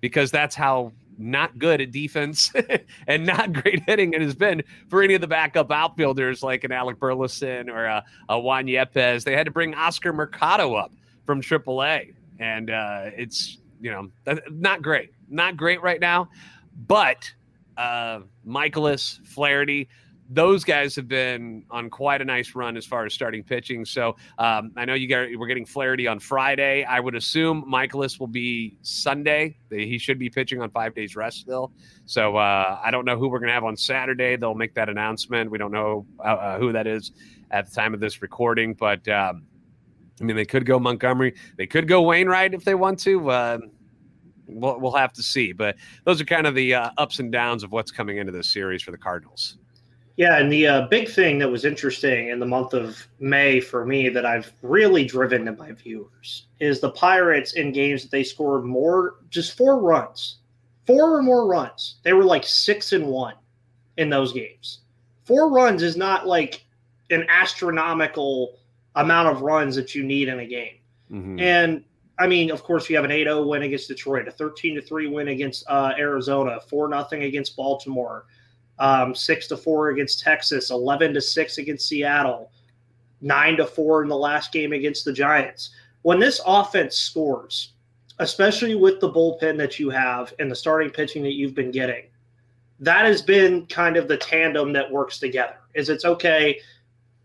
because 0.00 0.30
that's 0.30 0.54
how 0.54 0.92
not 1.18 1.58
good 1.58 1.80
at 1.80 1.90
defense 1.90 2.52
and 3.06 3.24
not 3.24 3.52
great 3.52 3.82
hitting 3.86 4.12
it 4.12 4.20
has 4.20 4.34
been 4.34 4.62
for 4.88 5.02
any 5.02 5.14
of 5.14 5.20
the 5.20 5.26
backup 5.26 5.70
outfielders 5.70 6.42
like 6.42 6.64
an 6.64 6.72
Alec 6.72 6.98
Burleson 6.98 7.70
or 7.70 7.86
a, 7.86 8.04
a 8.28 8.38
Juan 8.38 8.66
Yepez. 8.66 9.24
They 9.24 9.32
had 9.32 9.46
to 9.46 9.50
bring 9.50 9.74
Oscar 9.74 10.12
Mercado 10.12 10.74
up 10.74 10.92
from 11.24 11.40
AAA, 11.40 12.14
and 12.38 12.70
uh, 12.70 13.10
it's 13.16 13.58
you 13.80 13.90
know, 13.90 14.38
not 14.50 14.82
great, 14.82 15.10
not 15.28 15.56
great 15.56 15.82
right 15.82 16.00
now. 16.00 16.28
But 16.86 17.32
uh, 17.76 18.20
Mikolas, 18.46 19.24
Flaherty, 19.26 19.88
those 20.28 20.64
guys 20.64 20.96
have 20.96 21.08
been 21.08 21.64
on 21.70 21.88
quite 21.88 22.20
a 22.20 22.24
nice 22.24 22.54
run 22.54 22.76
as 22.76 22.84
far 22.84 23.06
as 23.06 23.14
starting 23.14 23.42
pitching. 23.42 23.84
So 23.84 24.16
um, 24.38 24.72
I 24.76 24.84
know 24.84 24.94
you 24.94 25.08
got 25.08 25.28
we're 25.36 25.46
getting 25.46 25.66
Flaherty 25.66 26.06
on 26.06 26.18
Friday. 26.18 26.84
I 26.84 27.00
would 27.00 27.14
assume 27.14 27.64
Mikolas 27.70 28.18
will 28.18 28.26
be 28.26 28.76
Sunday. 28.82 29.56
He 29.70 29.98
should 29.98 30.18
be 30.18 30.28
pitching 30.28 30.60
on 30.60 30.70
five 30.70 30.94
days 30.94 31.16
rest 31.16 31.38
still. 31.38 31.72
So 32.06 32.36
uh, 32.36 32.80
I 32.84 32.90
don't 32.90 33.04
know 33.04 33.16
who 33.16 33.28
we're 33.28 33.38
going 33.38 33.48
to 33.48 33.54
have 33.54 33.64
on 33.64 33.76
Saturday. 33.76 34.36
They'll 34.36 34.54
make 34.54 34.74
that 34.74 34.88
announcement. 34.88 35.50
We 35.50 35.58
don't 35.58 35.72
know 35.72 36.06
uh, 36.18 36.22
uh, 36.22 36.58
who 36.58 36.72
that 36.72 36.86
is 36.86 37.12
at 37.50 37.68
the 37.68 37.74
time 37.74 37.94
of 37.94 38.00
this 38.00 38.22
recording, 38.22 38.74
but. 38.74 39.06
Um, 39.08 39.44
I 40.20 40.24
mean, 40.24 40.36
they 40.36 40.44
could 40.44 40.64
go 40.64 40.78
Montgomery. 40.78 41.34
They 41.56 41.66
could 41.66 41.88
go 41.88 42.02
Wainwright 42.02 42.54
if 42.54 42.64
they 42.64 42.74
want 42.74 42.98
to. 43.00 43.30
Uh, 43.30 43.58
we'll, 44.46 44.80
we'll 44.80 44.92
have 44.92 45.12
to 45.14 45.22
see. 45.22 45.52
But 45.52 45.76
those 46.04 46.20
are 46.20 46.24
kind 46.24 46.46
of 46.46 46.54
the 46.54 46.74
uh, 46.74 46.90
ups 46.96 47.18
and 47.18 47.30
downs 47.30 47.62
of 47.62 47.72
what's 47.72 47.90
coming 47.90 48.16
into 48.16 48.32
this 48.32 48.48
series 48.48 48.82
for 48.82 48.90
the 48.90 48.98
Cardinals. 48.98 49.58
Yeah, 50.16 50.38
and 50.38 50.50
the 50.50 50.66
uh, 50.66 50.86
big 50.88 51.10
thing 51.10 51.38
that 51.40 51.50
was 51.50 51.66
interesting 51.66 52.30
in 52.30 52.40
the 52.40 52.46
month 52.46 52.72
of 52.72 53.06
May 53.20 53.60
for 53.60 53.84
me 53.84 54.08
that 54.08 54.24
I've 54.24 54.50
really 54.62 55.04
driven 55.04 55.44
to 55.44 55.52
my 55.52 55.72
viewers 55.72 56.46
is 56.58 56.80
the 56.80 56.90
Pirates 56.90 57.52
in 57.52 57.70
games 57.70 58.02
that 58.02 58.10
they 58.10 58.24
scored 58.24 58.64
more, 58.64 59.16
just 59.28 59.58
four 59.58 59.78
runs, 59.78 60.38
four 60.86 61.18
or 61.18 61.22
more 61.22 61.46
runs. 61.46 61.96
They 62.02 62.14
were 62.14 62.24
like 62.24 62.46
six 62.46 62.92
and 62.92 63.06
one 63.06 63.34
in 63.98 64.08
those 64.08 64.32
games. 64.32 64.80
Four 65.24 65.52
runs 65.52 65.82
is 65.82 65.98
not 65.98 66.26
like 66.26 66.64
an 67.10 67.26
astronomical 67.28 68.58
amount 68.96 69.28
of 69.28 69.42
runs 69.42 69.76
that 69.76 69.94
you 69.94 70.02
need 70.02 70.28
in 70.28 70.40
a 70.40 70.46
game. 70.46 70.76
Mm-hmm. 71.10 71.40
And 71.40 71.84
I 72.18 72.26
mean, 72.26 72.50
of 72.50 72.62
course, 72.62 72.90
you 72.90 72.96
have 72.96 73.04
an 73.04 73.10
8-0 73.10 73.46
win 73.46 73.62
against 73.62 73.88
Detroit, 73.88 74.26
a 74.26 74.30
13 74.30 74.74
to 74.76 74.82
3 74.82 75.06
win 75.08 75.28
against 75.28 75.64
uh, 75.68 75.92
Arizona, 75.98 76.58
4 76.68 76.88
nothing 76.88 77.22
against 77.22 77.56
Baltimore, 77.56 78.26
um, 78.78 79.14
6 79.14 79.46
to 79.48 79.56
4 79.56 79.90
against 79.90 80.20
Texas, 80.20 80.70
11 80.70 81.14
to 81.14 81.20
6 81.20 81.58
against 81.58 81.88
Seattle, 81.88 82.50
9 83.20 83.56
to 83.58 83.66
4 83.66 84.02
in 84.02 84.08
the 84.08 84.16
last 84.16 84.52
game 84.52 84.72
against 84.72 85.04
the 85.04 85.12
Giants. 85.12 85.70
When 86.02 86.18
this 86.18 86.40
offense 86.46 86.96
scores 86.96 87.72
especially 88.18 88.74
with 88.74 89.00
the 89.00 89.10
bullpen 89.10 89.58
that 89.58 89.78
you 89.78 89.90
have 89.90 90.32
and 90.38 90.50
the 90.50 90.56
starting 90.56 90.90
pitching 90.90 91.22
that 91.22 91.34
you've 91.34 91.54
been 91.54 91.70
getting, 91.70 92.04
that 92.80 93.04
has 93.04 93.22
been 93.22 93.66
kind 93.66 93.96
of 93.96 94.08
the 94.08 94.16
tandem 94.16 94.72
that 94.72 94.90
works 94.90 95.18
together. 95.18 95.56
Is 95.74 95.88
it's 95.88 96.04
okay, 96.04 96.60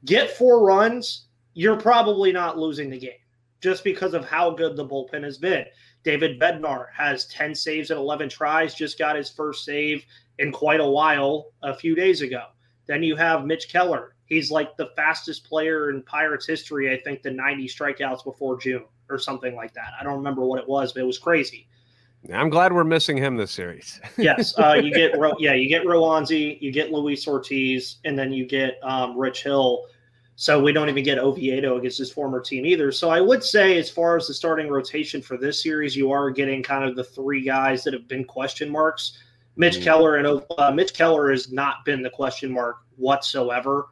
get 0.05 0.31
four 0.31 0.63
runs, 0.63 1.25
you're 1.53 1.79
probably 1.79 2.31
not 2.31 2.57
losing 2.57 2.89
the 2.89 2.99
game 2.99 3.19
just 3.61 3.83
because 3.83 4.13
of 4.13 4.25
how 4.25 4.49
good 4.49 4.75
the 4.75 4.85
bullpen 4.85 5.23
has 5.23 5.37
been. 5.37 5.65
David 6.03 6.39
Bednar 6.39 6.87
has 6.97 7.27
10 7.27 7.53
saves 7.53 7.91
and 7.91 7.99
11 7.99 8.29
tries, 8.29 8.73
just 8.73 8.97
got 8.97 9.15
his 9.15 9.29
first 9.29 9.63
save 9.63 10.03
in 10.39 10.51
quite 10.51 10.79
a 10.79 10.85
while 10.85 11.51
a 11.61 11.73
few 11.73 11.95
days 11.95 12.21
ago. 12.21 12.45
Then 12.87 13.03
you 13.03 13.15
have 13.15 13.45
Mitch 13.45 13.69
Keller. 13.69 14.15
He's 14.25 14.49
like 14.49 14.75
the 14.77 14.91
fastest 14.95 15.43
player 15.43 15.91
in 15.91 16.01
Pirates 16.03 16.47
history, 16.47 16.91
I 16.91 16.99
think, 17.01 17.21
the 17.21 17.31
90 17.31 17.67
strikeouts 17.67 18.23
before 18.23 18.59
June 18.59 18.85
or 19.09 19.19
something 19.19 19.55
like 19.55 19.73
that. 19.73 19.93
I 19.99 20.03
don't 20.03 20.17
remember 20.17 20.43
what 20.43 20.59
it 20.59 20.67
was, 20.67 20.93
but 20.93 21.01
it 21.01 21.05
was 21.05 21.19
crazy. 21.19 21.67
I'm 22.33 22.49
glad 22.49 22.71
we're 22.71 22.83
missing 22.83 23.17
him 23.17 23.35
this 23.35 23.51
series. 23.51 23.99
yes, 24.17 24.57
uh, 24.57 24.73
you 24.73 24.93
get 24.93 25.13
yeah, 25.39 25.53
you 25.53 25.67
get 25.67 25.83
Roansy, 25.83 26.61
you 26.61 26.71
get 26.71 26.91
Luis 26.91 27.27
Ortiz, 27.27 27.97
and 28.05 28.17
then 28.17 28.31
you 28.31 28.45
get 28.45 28.79
um, 28.83 29.17
Rich 29.17 29.43
Hill. 29.43 29.85
So 30.41 30.59
we 30.59 30.73
don't 30.73 30.89
even 30.89 31.03
get 31.03 31.19
Oviedo 31.19 31.77
against 31.77 31.99
his 31.99 32.11
former 32.11 32.41
team 32.41 32.65
either. 32.65 32.91
So 32.91 33.11
I 33.11 33.21
would 33.21 33.43
say, 33.43 33.77
as 33.77 33.91
far 33.91 34.17
as 34.17 34.25
the 34.25 34.33
starting 34.33 34.69
rotation 34.69 35.21
for 35.21 35.37
this 35.37 35.61
series, 35.61 35.95
you 35.95 36.11
are 36.11 36.31
getting 36.31 36.63
kind 36.63 36.83
of 36.83 36.95
the 36.95 37.03
three 37.03 37.43
guys 37.43 37.83
that 37.83 37.93
have 37.93 38.07
been 38.07 38.25
question 38.25 38.67
marks. 38.67 39.19
Mitch 39.55 39.75
mm-hmm. 39.75 39.83
Keller 39.83 40.15
and 40.15 40.41
uh, 40.57 40.71
Mitch 40.71 40.95
Keller 40.95 41.29
has 41.29 41.51
not 41.51 41.85
been 41.85 42.01
the 42.01 42.09
question 42.09 42.51
mark 42.51 42.77
whatsoever. 42.95 43.89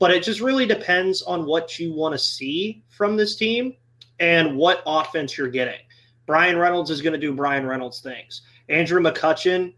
But 0.00 0.10
it 0.10 0.24
just 0.24 0.40
really 0.40 0.66
depends 0.66 1.22
on 1.22 1.46
what 1.46 1.78
you 1.78 1.94
want 1.94 2.12
to 2.12 2.18
see 2.18 2.82
from 2.88 3.16
this 3.16 3.36
team 3.36 3.76
and 4.18 4.56
what 4.56 4.82
offense 4.86 5.38
you're 5.38 5.46
getting. 5.46 5.78
Bryan 6.26 6.58
Reynolds 6.58 6.90
is 6.90 7.02
going 7.02 7.12
to 7.12 7.20
do 7.20 7.32
Bryan 7.32 7.66
Reynolds 7.66 8.00
things. 8.00 8.42
Andrew 8.68 9.00
McCutchen 9.00 9.74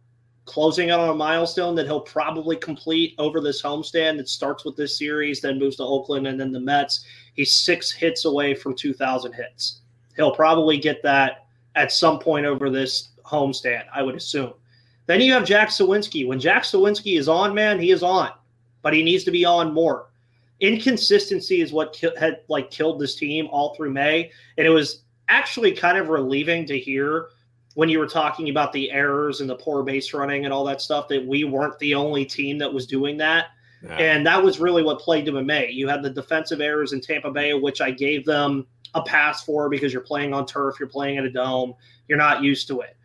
closing 0.46 0.90
out 0.90 1.00
on 1.00 1.11
a 1.11 1.14
milestone 1.14 1.74
that 1.74 1.87
he'll 1.87 2.00
probably 2.00 2.56
complete 2.56 3.14
over 3.18 3.40
this 3.40 3.61
homestand 3.61 4.16
that 4.16 4.28
starts 4.28 4.64
with 4.64 4.76
this 4.76 4.96
series, 4.96 5.40
then 5.40 5.59
moves 5.59 5.76
to 5.76 5.82
Oakland 5.82 6.26
and 6.26 6.40
then 6.40 6.52
the 6.52 6.61
Mets. 6.61 7.04
He's 7.35 7.52
six 7.52 7.92
hits 7.92 8.24
away 8.24 8.54
from 8.54 8.74
2,000 8.74 9.32
hits. 9.32 9.80
He'll 10.14 10.35
probably 10.35 10.78
get 10.78 11.02
that 11.02 11.46
at 11.74 11.92
some 11.92 12.18
point 12.18 12.46
over 12.46 12.70
this 12.70 13.11
homestand, 13.24 13.85
I 13.94 14.02
would 14.02 14.14
assume. 14.14 14.54
Then 15.06 15.20
you 15.20 15.32
have 15.32 15.44
Jack 15.44 15.68
Suwinski. 15.68 16.26
When 16.26 16.40
Jack 16.40 16.62
Suwinski 16.62 17.18
is 17.18 17.28
on, 17.28 17.54
man, 17.54 17.78
he 17.78 17.90
is 17.90 18.02
on, 18.02 18.30
but 18.82 18.94
he 18.94 19.02
needs 19.02 19.24
to 19.24 19.30
be 19.30 19.44
on 19.44 19.74
more. 19.74 20.06
Inconsistency 20.61 21.61
is 21.61 21.72
what 21.72 21.92
ki- 21.92 22.11
had 22.18 22.40
like 22.48 22.70
killed 22.70 22.98
this 23.00 23.14
team 23.14 23.46
all 23.50 23.74
through 23.74 23.92
May, 23.92 24.30
and 24.56 24.66
it 24.66 24.70
was 24.70 25.02
actually 25.28 25.72
kind 25.72 25.98
of 25.98 26.09
relieving 26.09 26.64
to 26.66 26.78
hear 26.78 27.28
when 27.76 27.90
you 27.90 27.98
were 27.98 28.06
talking 28.06 28.48
about 28.48 28.72
the 28.72 28.90
errors 28.90 29.42
and 29.42 29.50
the 29.50 29.54
poor 29.54 29.82
base 29.82 30.14
running 30.14 30.46
and 30.46 30.52
all 30.52 30.64
that 30.64 30.80
stuff 30.80 31.08
that 31.08 31.26
we 31.26 31.44
weren't 31.44 31.78
the 31.78 31.94
only 31.94 32.24
team 32.24 32.56
that 32.56 32.72
was 32.72 32.86
doing 32.86 33.18
that. 33.18 33.48
Yeah. 33.82 33.96
And 33.96 34.26
that 34.26 34.42
was 34.42 34.58
really 34.58 34.82
what 34.82 34.98
played 34.98 35.26
them 35.26 35.36
in 35.36 35.44
May. 35.44 35.70
You 35.70 35.86
had 35.86 36.02
the 36.02 36.08
defensive 36.08 36.62
errors 36.62 36.94
in 36.94 37.02
Tampa 37.02 37.30
Bay, 37.30 37.52
which 37.52 37.82
I 37.82 37.90
gave 37.90 38.24
them 38.24 38.66
a 38.94 39.02
pass 39.02 39.44
for 39.44 39.68
because 39.68 39.92
you're 39.92 40.00
playing 40.00 40.32
on 40.32 40.46
turf, 40.46 40.76
you're 40.80 40.88
playing 40.88 41.18
at 41.18 41.26
a 41.26 41.30
dome, 41.30 41.74
you're 42.08 42.16
not 42.16 42.42
used 42.42 42.66
to 42.68 42.80
it. 42.80 42.96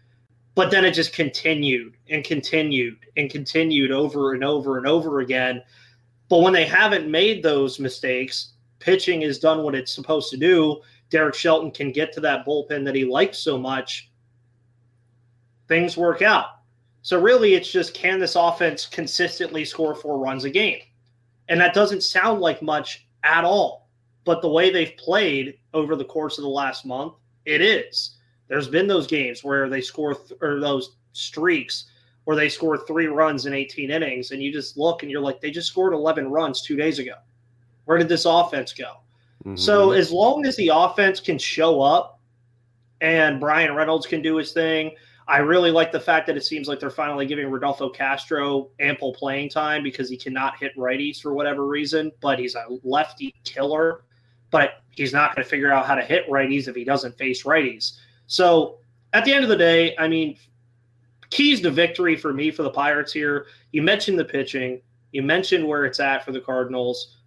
But 0.55 0.71
then 0.71 0.85
it 0.85 0.91
just 0.91 1.11
continued 1.11 1.97
and 2.09 2.23
continued 2.23 2.97
and 3.17 3.29
continued 3.29 3.91
over 3.91 4.31
and 4.31 4.43
over 4.43 4.77
and 4.77 4.87
over 4.87 5.19
again. 5.19 5.61
But 6.29 6.43
when 6.43 6.53
they 6.53 6.65
haven't 6.65 7.11
made 7.11 7.43
those 7.43 7.77
mistakes, 7.77 8.53
pitching 8.79 9.19
has 9.23 9.37
done 9.37 9.63
what 9.63 9.75
it's 9.75 9.93
supposed 9.93 10.31
to 10.31 10.37
do. 10.37 10.79
Derek 11.09 11.35
Shelton 11.35 11.71
can 11.71 11.91
get 11.91 12.13
to 12.13 12.21
that 12.21 12.45
bullpen 12.45 12.85
that 12.85 12.95
he 12.95 13.03
likes 13.03 13.39
so 13.39 13.57
much 13.57 14.07
things 15.71 15.95
work 15.95 16.21
out. 16.21 16.47
So 17.01 17.17
really, 17.17 17.53
it's 17.53 17.71
just 17.71 17.93
can 17.93 18.19
this 18.19 18.35
offense 18.35 18.85
consistently 18.85 19.63
score 19.63 19.95
four 19.95 20.19
runs 20.19 20.43
a 20.43 20.49
game? 20.49 20.81
And 21.47 21.61
that 21.61 21.73
doesn't 21.73 22.03
sound 22.03 22.41
like 22.41 22.61
much 22.61 23.07
at 23.23 23.45
all. 23.45 23.87
But 24.25 24.41
the 24.41 24.49
way 24.49 24.69
they've 24.69 24.97
played 24.97 25.57
over 25.73 25.95
the 25.95 26.03
course 26.03 26.37
of 26.37 26.43
the 26.43 26.49
last 26.49 26.85
month, 26.85 27.13
it 27.45 27.61
is. 27.61 28.17
There's 28.49 28.67
been 28.67 28.85
those 28.85 29.07
games 29.07 29.45
where 29.45 29.69
they 29.69 29.79
score 29.79 30.13
th- 30.13 30.39
or 30.41 30.59
those 30.59 30.97
streaks 31.13 31.85
where 32.25 32.35
they 32.35 32.49
score 32.49 32.77
three 32.77 33.07
runs 33.07 33.45
in 33.45 33.53
18 33.53 33.91
innings, 33.91 34.31
and 34.31 34.43
you 34.43 34.51
just 34.51 34.77
look 34.77 35.03
and 35.03 35.11
you're 35.11 35.21
like, 35.21 35.39
they 35.39 35.51
just 35.51 35.69
scored 35.69 35.93
11 35.93 36.29
runs 36.29 36.61
two 36.61 36.75
days 36.75 36.99
ago. 36.99 37.15
Where 37.85 37.97
did 37.97 38.09
this 38.09 38.25
offense 38.25 38.73
go? 38.73 38.97
Mm-hmm. 39.45 39.55
So 39.55 39.91
as 39.91 40.11
long 40.11 40.45
as 40.45 40.57
the 40.57 40.69
offense 40.73 41.21
can 41.21 41.37
show 41.37 41.81
up 41.81 42.19
and 42.99 43.39
Bryan 43.39 43.73
Reynolds 43.73 44.05
can 44.05 44.21
do 44.21 44.35
his 44.35 44.51
thing, 44.51 44.95
I 45.27 45.37
really 45.37 45.71
like 45.71 45.91
the 45.91 45.99
fact 45.99 46.27
that 46.27 46.37
it 46.37 46.43
seems 46.43 46.67
like 46.67 46.79
they're 46.79 46.89
finally 46.89 47.25
giving 47.25 47.49
Rodolfo 47.49 47.89
Castro 47.89 48.69
ample 48.79 49.13
playing 49.13 49.49
time 49.49 49.83
because 49.83 50.09
he 50.09 50.17
cannot 50.17 50.57
hit 50.57 50.75
righties 50.75 51.21
for 51.21 51.33
whatever 51.33 51.67
reason, 51.67 52.11
but 52.21 52.39
he's 52.39 52.55
a 52.55 52.65
lefty 52.83 53.33
killer. 53.43 54.03
But 54.49 54.81
he's 54.89 55.13
not 55.13 55.33
going 55.33 55.43
to 55.43 55.49
figure 55.49 55.71
out 55.71 55.85
how 55.85 55.95
to 55.95 56.01
hit 56.01 56.27
righties 56.29 56.67
if 56.67 56.75
he 56.75 56.83
doesn't 56.83 57.17
face 57.17 57.43
righties. 57.43 57.97
So 58.27 58.79
at 59.13 59.23
the 59.23 59.33
end 59.33 59.43
of 59.43 59.49
the 59.49 59.57
day, 59.57 59.95
I 59.97 60.07
mean, 60.07 60.37
keys 61.29 61.61
to 61.61 61.71
victory 61.71 62.15
for 62.15 62.33
me 62.33 62.51
for 62.51 62.63
the 62.63 62.69
Pirates 62.69 63.13
here. 63.13 63.47
You 63.71 63.81
mentioned 63.81 64.19
the 64.19 64.25
pitching, 64.25 64.81
you 65.11 65.21
mentioned 65.21 65.67
where 65.67 65.85
it's 65.85 65.99
at 65.99 66.23
for 66.23 66.31
the 66.31 66.39
Cardinals. 66.39 67.17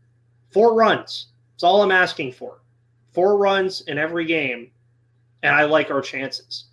Four 0.51 0.75
runs. 0.75 1.29
That's 1.53 1.65
all 1.65 1.83
I'm 1.83 1.91
asking 1.91 2.33
for. 2.33 2.61
Four 3.13 3.39
runs 3.39 3.83
in 3.83 3.99
every 3.99 4.25
game, 4.25 4.71
and 5.43 5.55
I 5.55 5.65
like 5.65 5.91
our 5.91 6.01
chances. 6.01 6.67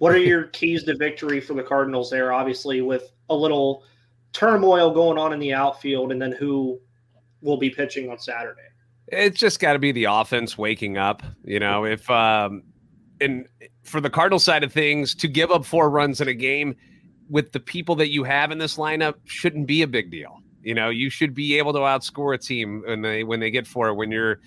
What 0.00 0.12
are 0.12 0.18
your 0.18 0.44
keys 0.44 0.84
to 0.84 0.96
victory 0.96 1.42
for 1.42 1.52
the 1.52 1.62
Cardinals 1.62 2.08
there? 2.08 2.32
Obviously, 2.32 2.80
with 2.80 3.12
a 3.28 3.36
little 3.36 3.84
turmoil 4.32 4.94
going 4.94 5.18
on 5.18 5.34
in 5.34 5.38
the 5.38 5.52
outfield, 5.52 6.10
and 6.10 6.20
then 6.20 6.32
who 6.32 6.80
will 7.42 7.58
be 7.58 7.68
pitching 7.68 8.08
on 8.08 8.18
Saturday? 8.18 8.62
It's 9.08 9.38
just 9.38 9.60
got 9.60 9.74
to 9.74 9.78
be 9.78 9.92
the 9.92 10.04
offense 10.04 10.56
waking 10.56 10.96
up. 10.96 11.22
You 11.44 11.60
know, 11.60 11.84
if 11.84 12.08
um, 12.08 12.62
and 13.20 13.46
for 13.82 14.00
the 14.00 14.08
Cardinal 14.08 14.38
side 14.38 14.64
of 14.64 14.72
things, 14.72 15.14
to 15.16 15.28
give 15.28 15.50
up 15.50 15.66
four 15.66 15.90
runs 15.90 16.22
in 16.22 16.28
a 16.28 16.34
game 16.34 16.76
with 17.28 17.52
the 17.52 17.60
people 17.60 17.94
that 17.96 18.10
you 18.10 18.24
have 18.24 18.50
in 18.50 18.56
this 18.56 18.78
lineup 18.78 19.16
shouldn't 19.26 19.66
be 19.66 19.82
a 19.82 19.86
big 19.86 20.10
deal. 20.10 20.38
You 20.62 20.72
know, 20.72 20.88
you 20.88 21.10
should 21.10 21.34
be 21.34 21.58
able 21.58 21.74
to 21.74 21.80
outscore 21.80 22.34
a 22.34 22.38
team 22.38 22.84
when 22.86 23.02
they 23.02 23.22
when 23.22 23.38
they 23.38 23.50
get 23.50 23.66
four. 23.66 23.92
When 23.92 24.10
you're 24.10 24.40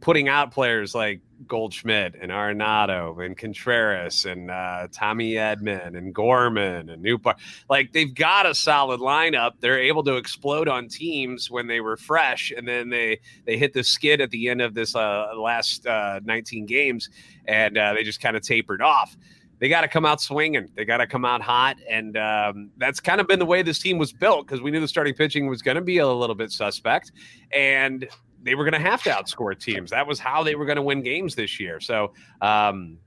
putting 0.00 0.30
out 0.30 0.50
players 0.50 0.94
like 0.94 1.20
Goldschmidt 1.46 2.14
and 2.20 2.30
Arenado 2.30 3.24
and 3.24 3.36
Contreras 3.36 4.24
and 4.24 4.50
uh, 4.50 4.88
Tommy 4.92 5.34
Edman 5.34 5.96
and 5.96 6.14
Gorman 6.14 6.90
and 6.90 7.04
Nootbaar. 7.04 7.34
Like 7.68 7.92
they've 7.92 8.14
got 8.14 8.46
a 8.46 8.54
solid 8.54 9.00
lineup. 9.00 9.52
They're 9.60 9.78
able 9.78 10.02
to 10.04 10.16
explode 10.16 10.68
on 10.68 10.88
teams 10.88 11.50
when 11.50 11.66
they 11.66 11.80
were 11.80 11.96
fresh, 11.96 12.52
and 12.56 12.66
then 12.66 12.88
they 12.88 13.20
they 13.46 13.56
hit 13.56 13.72
the 13.72 13.84
skid 13.84 14.20
at 14.20 14.30
the 14.30 14.48
end 14.48 14.60
of 14.60 14.74
this 14.74 14.94
uh, 14.94 15.28
last 15.36 15.86
uh, 15.86 16.20
19 16.24 16.66
games, 16.66 17.08
and 17.46 17.78
uh, 17.78 17.94
they 17.94 18.02
just 18.02 18.20
kind 18.20 18.36
of 18.36 18.42
tapered 18.42 18.82
off. 18.82 19.16
They 19.60 19.68
got 19.68 19.80
to 19.80 19.88
come 19.88 20.06
out 20.06 20.20
swinging. 20.20 20.68
They 20.76 20.84
got 20.84 20.98
to 20.98 21.06
come 21.06 21.24
out 21.24 21.42
hot, 21.42 21.76
and 21.90 22.16
um, 22.16 22.70
that's 22.76 23.00
kind 23.00 23.20
of 23.20 23.26
been 23.26 23.40
the 23.40 23.46
way 23.46 23.62
this 23.62 23.80
team 23.80 23.98
was 23.98 24.12
built 24.12 24.46
because 24.46 24.60
we 24.60 24.70
knew 24.70 24.80
the 24.80 24.86
starting 24.86 25.14
pitching 25.14 25.48
was 25.48 25.62
going 25.62 25.74
to 25.74 25.80
be 25.80 25.98
a 25.98 26.06
little 26.06 26.36
bit 26.36 26.52
suspect, 26.52 27.12
and 27.52 28.08
they 28.42 28.54
were 28.54 28.64
going 28.64 28.80
to 28.80 28.88
have 28.88 29.02
to 29.02 29.10
outscore 29.10 29.58
teams. 29.58 29.90
That 29.90 30.06
was 30.06 30.18
how 30.18 30.42
they 30.42 30.54
were 30.54 30.64
going 30.64 30.76
to 30.76 30.82
win 30.82 31.02
games 31.02 31.34
this 31.34 31.58
year. 31.58 31.80
So, 31.80 32.12
um, 32.40 32.98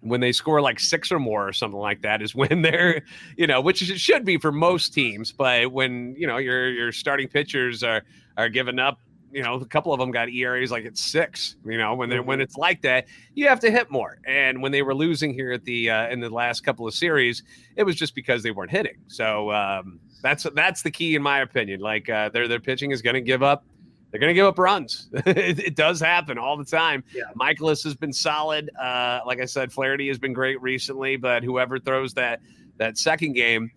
when 0.00 0.20
they 0.20 0.30
score 0.30 0.60
like 0.60 0.78
six 0.78 1.10
or 1.10 1.18
more 1.18 1.48
or 1.48 1.52
something 1.52 1.80
like 1.80 2.02
that 2.02 2.22
is 2.22 2.34
when 2.34 2.62
they're, 2.62 3.02
you 3.36 3.46
know, 3.46 3.60
which 3.60 3.88
it 3.88 3.98
should 3.98 4.24
be 4.24 4.38
for 4.38 4.52
most 4.52 4.94
teams. 4.94 5.32
But 5.32 5.72
when 5.72 6.14
you 6.16 6.26
know 6.26 6.38
your 6.38 6.70
your 6.70 6.92
starting 6.92 7.28
pitchers 7.28 7.82
are 7.82 8.02
are 8.36 8.48
giving 8.48 8.78
up, 8.78 9.00
you 9.32 9.42
know, 9.42 9.54
a 9.54 9.66
couple 9.66 9.92
of 9.92 9.98
them 9.98 10.10
got 10.10 10.28
ERAs 10.28 10.70
like 10.70 10.84
it's 10.84 11.02
six. 11.02 11.56
You 11.64 11.78
know, 11.78 11.94
when 11.94 12.08
they 12.08 12.20
when 12.20 12.36
mm-hmm. 12.36 12.42
it's 12.42 12.56
like 12.56 12.82
that, 12.82 13.06
you 13.34 13.48
have 13.48 13.60
to 13.60 13.70
hit 13.70 13.90
more. 13.90 14.18
And 14.26 14.62
when 14.62 14.72
they 14.72 14.82
were 14.82 14.94
losing 14.94 15.34
here 15.34 15.52
at 15.52 15.64
the 15.64 15.90
uh, 15.90 16.08
in 16.08 16.20
the 16.20 16.30
last 16.30 16.60
couple 16.60 16.86
of 16.86 16.94
series, 16.94 17.42
it 17.76 17.82
was 17.82 17.96
just 17.96 18.14
because 18.14 18.42
they 18.42 18.50
weren't 18.50 18.70
hitting. 18.70 18.98
So 19.08 19.50
um, 19.52 20.00
that's 20.22 20.46
that's 20.54 20.82
the 20.82 20.90
key 20.90 21.14
in 21.14 21.22
my 21.22 21.40
opinion. 21.40 21.80
Like 21.80 22.08
uh, 22.08 22.28
their 22.30 22.48
their 22.48 22.60
pitching 22.60 22.92
is 22.92 23.02
going 23.02 23.14
to 23.14 23.20
give 23.20 23.42
up 23.42 23.64
they're 24.10 24.20
going 24.20 24.30
to 24.30 24.34
give 24.34 24.46
up 24.46 24.58
runs. 24.58 25.08
it, 25.12 25.58
it, 25.58 25.76
does 25.76 26.00
happen 26.00 26.38
all 26.38 26.56
the 26.56 26.64
time. 26.64 27.04
Yeah. 27.14 27.24
Mikolas 27.36 27.84
has 27.84 27.94
been 27.94 28.12
solid. 28.12 28.70
Uh, 28.80 29.20
like 29.26 29.40
I 29.40 29.44
said, 29.44 29.72
Flaherty 29.72 30.08
has 30.08 30.18
been 30.18 30.32
great 30.32 30.60
recently, 30.62 31.16
but 31.16 31.42
whoever 31.44 31.78
throws 31.78 32.14
that 32.14 32.40
that 32.78 32.96
second 32.96 33.32
game, 33.32 33.70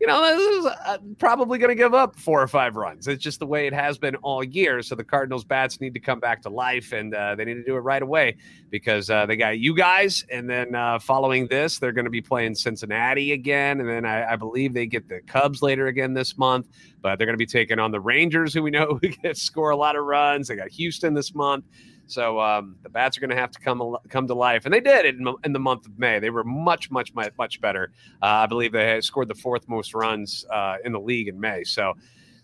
you 0.00 0.06
know, 0.06 0.22
this 0.22 0.56
is 0.58 0.66
uh, 0.66 0.98
probably 1.18 1.58
going 1.58 1.70
to 1.70 1.74
give 1.74 1.94
up 1.94 2.16
four 2.16 2.42
or 2.42 2.46
five 2.46 2.76
runs. 2.76 3.08
It's 3.08 3.22
just 3.22 3.38
the 3.38 3.46
way 3.46 3.66
it 3.66 3.72
has 3.72 3.96
been 3.96 4.14
all 4.16 4.44
year. 4.44 4.82
So 4.82 4.94
the 4.94 5.04
Cardinals 5.04 5.44
bats 5.44 5.80
need 5.80 5.94
to 5.94 6.00
come 6.00 6.20
back 6.20 6.42
to 6.42 6.50
life, 6.50 6.92
and 6.92 7.14
uh, 7.14 7.34
they 7.34 7.44
need 7.44 7.54
to 7.54 7.64
do 7.64 7.76
it 7.76 7.80
right 7.80 8.02
away 8.02 8.36
because 8.70 9.08
uh, 9.08 9.24
they 9.24 9.36
got 9.36 9.58
you 9.58 9.74
guys, 9.74 10.24
and 10.30 10.50
then 10.50 10.74
uh, 10.74 10.98
following 10.98 11.46
this, 11.46 11.78
they're 11.78 11.92
going 11.92 12.04
to 12.04 12.10
be 12.10 12.20
playing 12.20 12.54
Cincinnati 12.54 13.32
again, 13.32 13.80
and 13.80 13.88
then 13.88 14.04
I, 14.04 14.32
I, 14.32 14.36
believe 14.36 14.74
they 14.74 14.86
get 14.86 15.08
the 15.08 15.20
Cubs 15.26 15.62
later 15.62 15.86
again 15.86 16.12
this 16.12 16.36
month. 16.36 16.68
But 17.00 17.16
they're 17.16 17.26
going 17.26 17.38
to 17.38 17.38
be 17.38 17.46
taking 17.46 17.78
on 17.78 17.90
the 17.90 18.00
Rangers, 18.00 18.52
who 18.52 18.62
we 18.62 18.70
know 18.70 18.98
who 19.22 19.34
score 19.34 19.70
a 19.70 19.76
lot 19.76 19.96
of 19.96 20.04
runs. 20.04 20.48
They 20.48 20.56
got 20.56 20.68
Houston 20.70 21.14
this 21.14 21.34
month. 21.34 21.64
So 22.06 22.40
um, 22.40 22.76
the 22.82 22.88
bats 22.88 23.16
are 23.16 23.20
going 23.20 23.30
to 23.30 23.36
have 23.36 23.50
to 23.50 23.60
come 23.60 23.96
come 24.08 24.26
to 24.28 24.34
life, 24.34 24.64
and 24.64 24.72
they 24.72 24.80
did 24.80 25.06
in, 25.06 25.26
in 25.44 25.52
the 25.52 25.58
month 25.58 25.86
of 25.86 25.98
May. 25.98 26.18
They 26.18 26.30
were 26.30 26.44
much, 26.44 26.90
much, 26.90 27.12
much, 27.14 27.60
better. 27.60 27.90
Uh, 28.22 28.26
I 28.26 28.46
believe 28.46 28.72
they 28.72 29.00
scored 29.00 29.28
the 29.28 29.34
fourth 29.34 29.68
most 29.68 29.94
runs 29.94 30.44
uh, 30.52 30.76
in 30.84 30.92
the 30.92 31.00
league 31.00 31.28
in 31.28 31.40
May. 31.40 31.64
So 31.64 31.94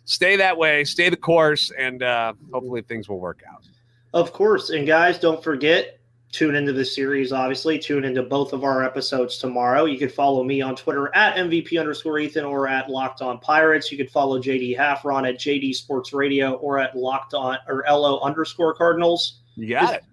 stay 0.04 0.36
that 0.36 0.56
way, 0.56 0.84
stay 0.84 1.10
the 1.10 1.16
course, 1.16 1.70
and 1.78 2.02
uh, 2.02 2.34
hopefully 2.52 2.82
things 2.82 3.08
will 3.08 3.20
work 3.20 3.42
out. 3.50 3.64
Of 4.12 4.32
course, 4.32 4.70
and 4.70 4.86
guys, 4.86 5.18
don't 5.18 5.42
forget 5.42 6.00
tune 6.32 6.56
into 6.56 6.72
the 6.72 6.84
series, 6.84 7.30
obviously. 7.30 7.78
Tune 7.78 8.04
into 8.04 8.22
both 8.22 8.52
of 8.54 8.64
our 8.64 8.82
episodes 8.82 9.36
tomorrow. 9.36 9.84
You 9.84 9.98
can 9.98 10.08
follow 10.08 10.42
me 10.42 10.62
on 10.62 10.74
Twitter 10.74 11.14
at 11.14 11.36
MVP 11.36 11.78
underscore 11.78 12.18
Ethan 12.18 12.44
or 12.44 12.66
at 12.66 12.88
Locked 12.88 13.20
On 13.20 13.38
Pirates. 13.38 13.92
You 13.92 13.98
can 13.98 14.08
follow 14.08 14.40
JD 14.40 14.76
Hafron 14.76 15.28
at 15.28 15.38
JD 15.38 15.74
Sports 15.74 16.12
Radio 16.14 16.54
or 16.54 16.78
at 16.78 16.96
Locked 16.96 17.34
On 17.34 17.58
or 17.68 17.84
LO 17.88 18.18
underscore 18.20 18.74
Cardinals. 18.74 19.41
You 19.56 19.68
got 19.68 19.94
it. 19.94 20.04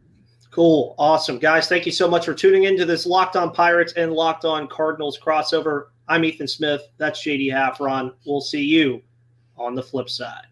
Cool. 0.52 0.96
Awesome. 0.98 1.38
Guys, 1.38 1.68
thank 1.70 1.86
you 1.86 1.92
so 1.92 2.08
much 2.08 2.26
for 2.26 2.34
tuning 2.34 2.64
into 2.64 2.86
this 2.86 3.06
Locked 3.06 3.36
On 3.36 3.52
Pirates 3.52 3.94
and 3.94 4.12
Locked 4.12 4.46
On 4.46 4.68
Cardinals 4.68 5.18
crossover. 5.18 5.88
I'm 6.08 6.26
Ethan 6.26 6.48
Smith. 6.48 6.82
That's 6.98 7.24
JD 7.24 7.54
Hafron. 7.54 8.14
We'll 8.26 8.42
see 8.42 8.64
you 8.64 9.02
on 9.58 9.76
the 9.76 9.84
flip 9.84 10.10
side. 10.10 10.48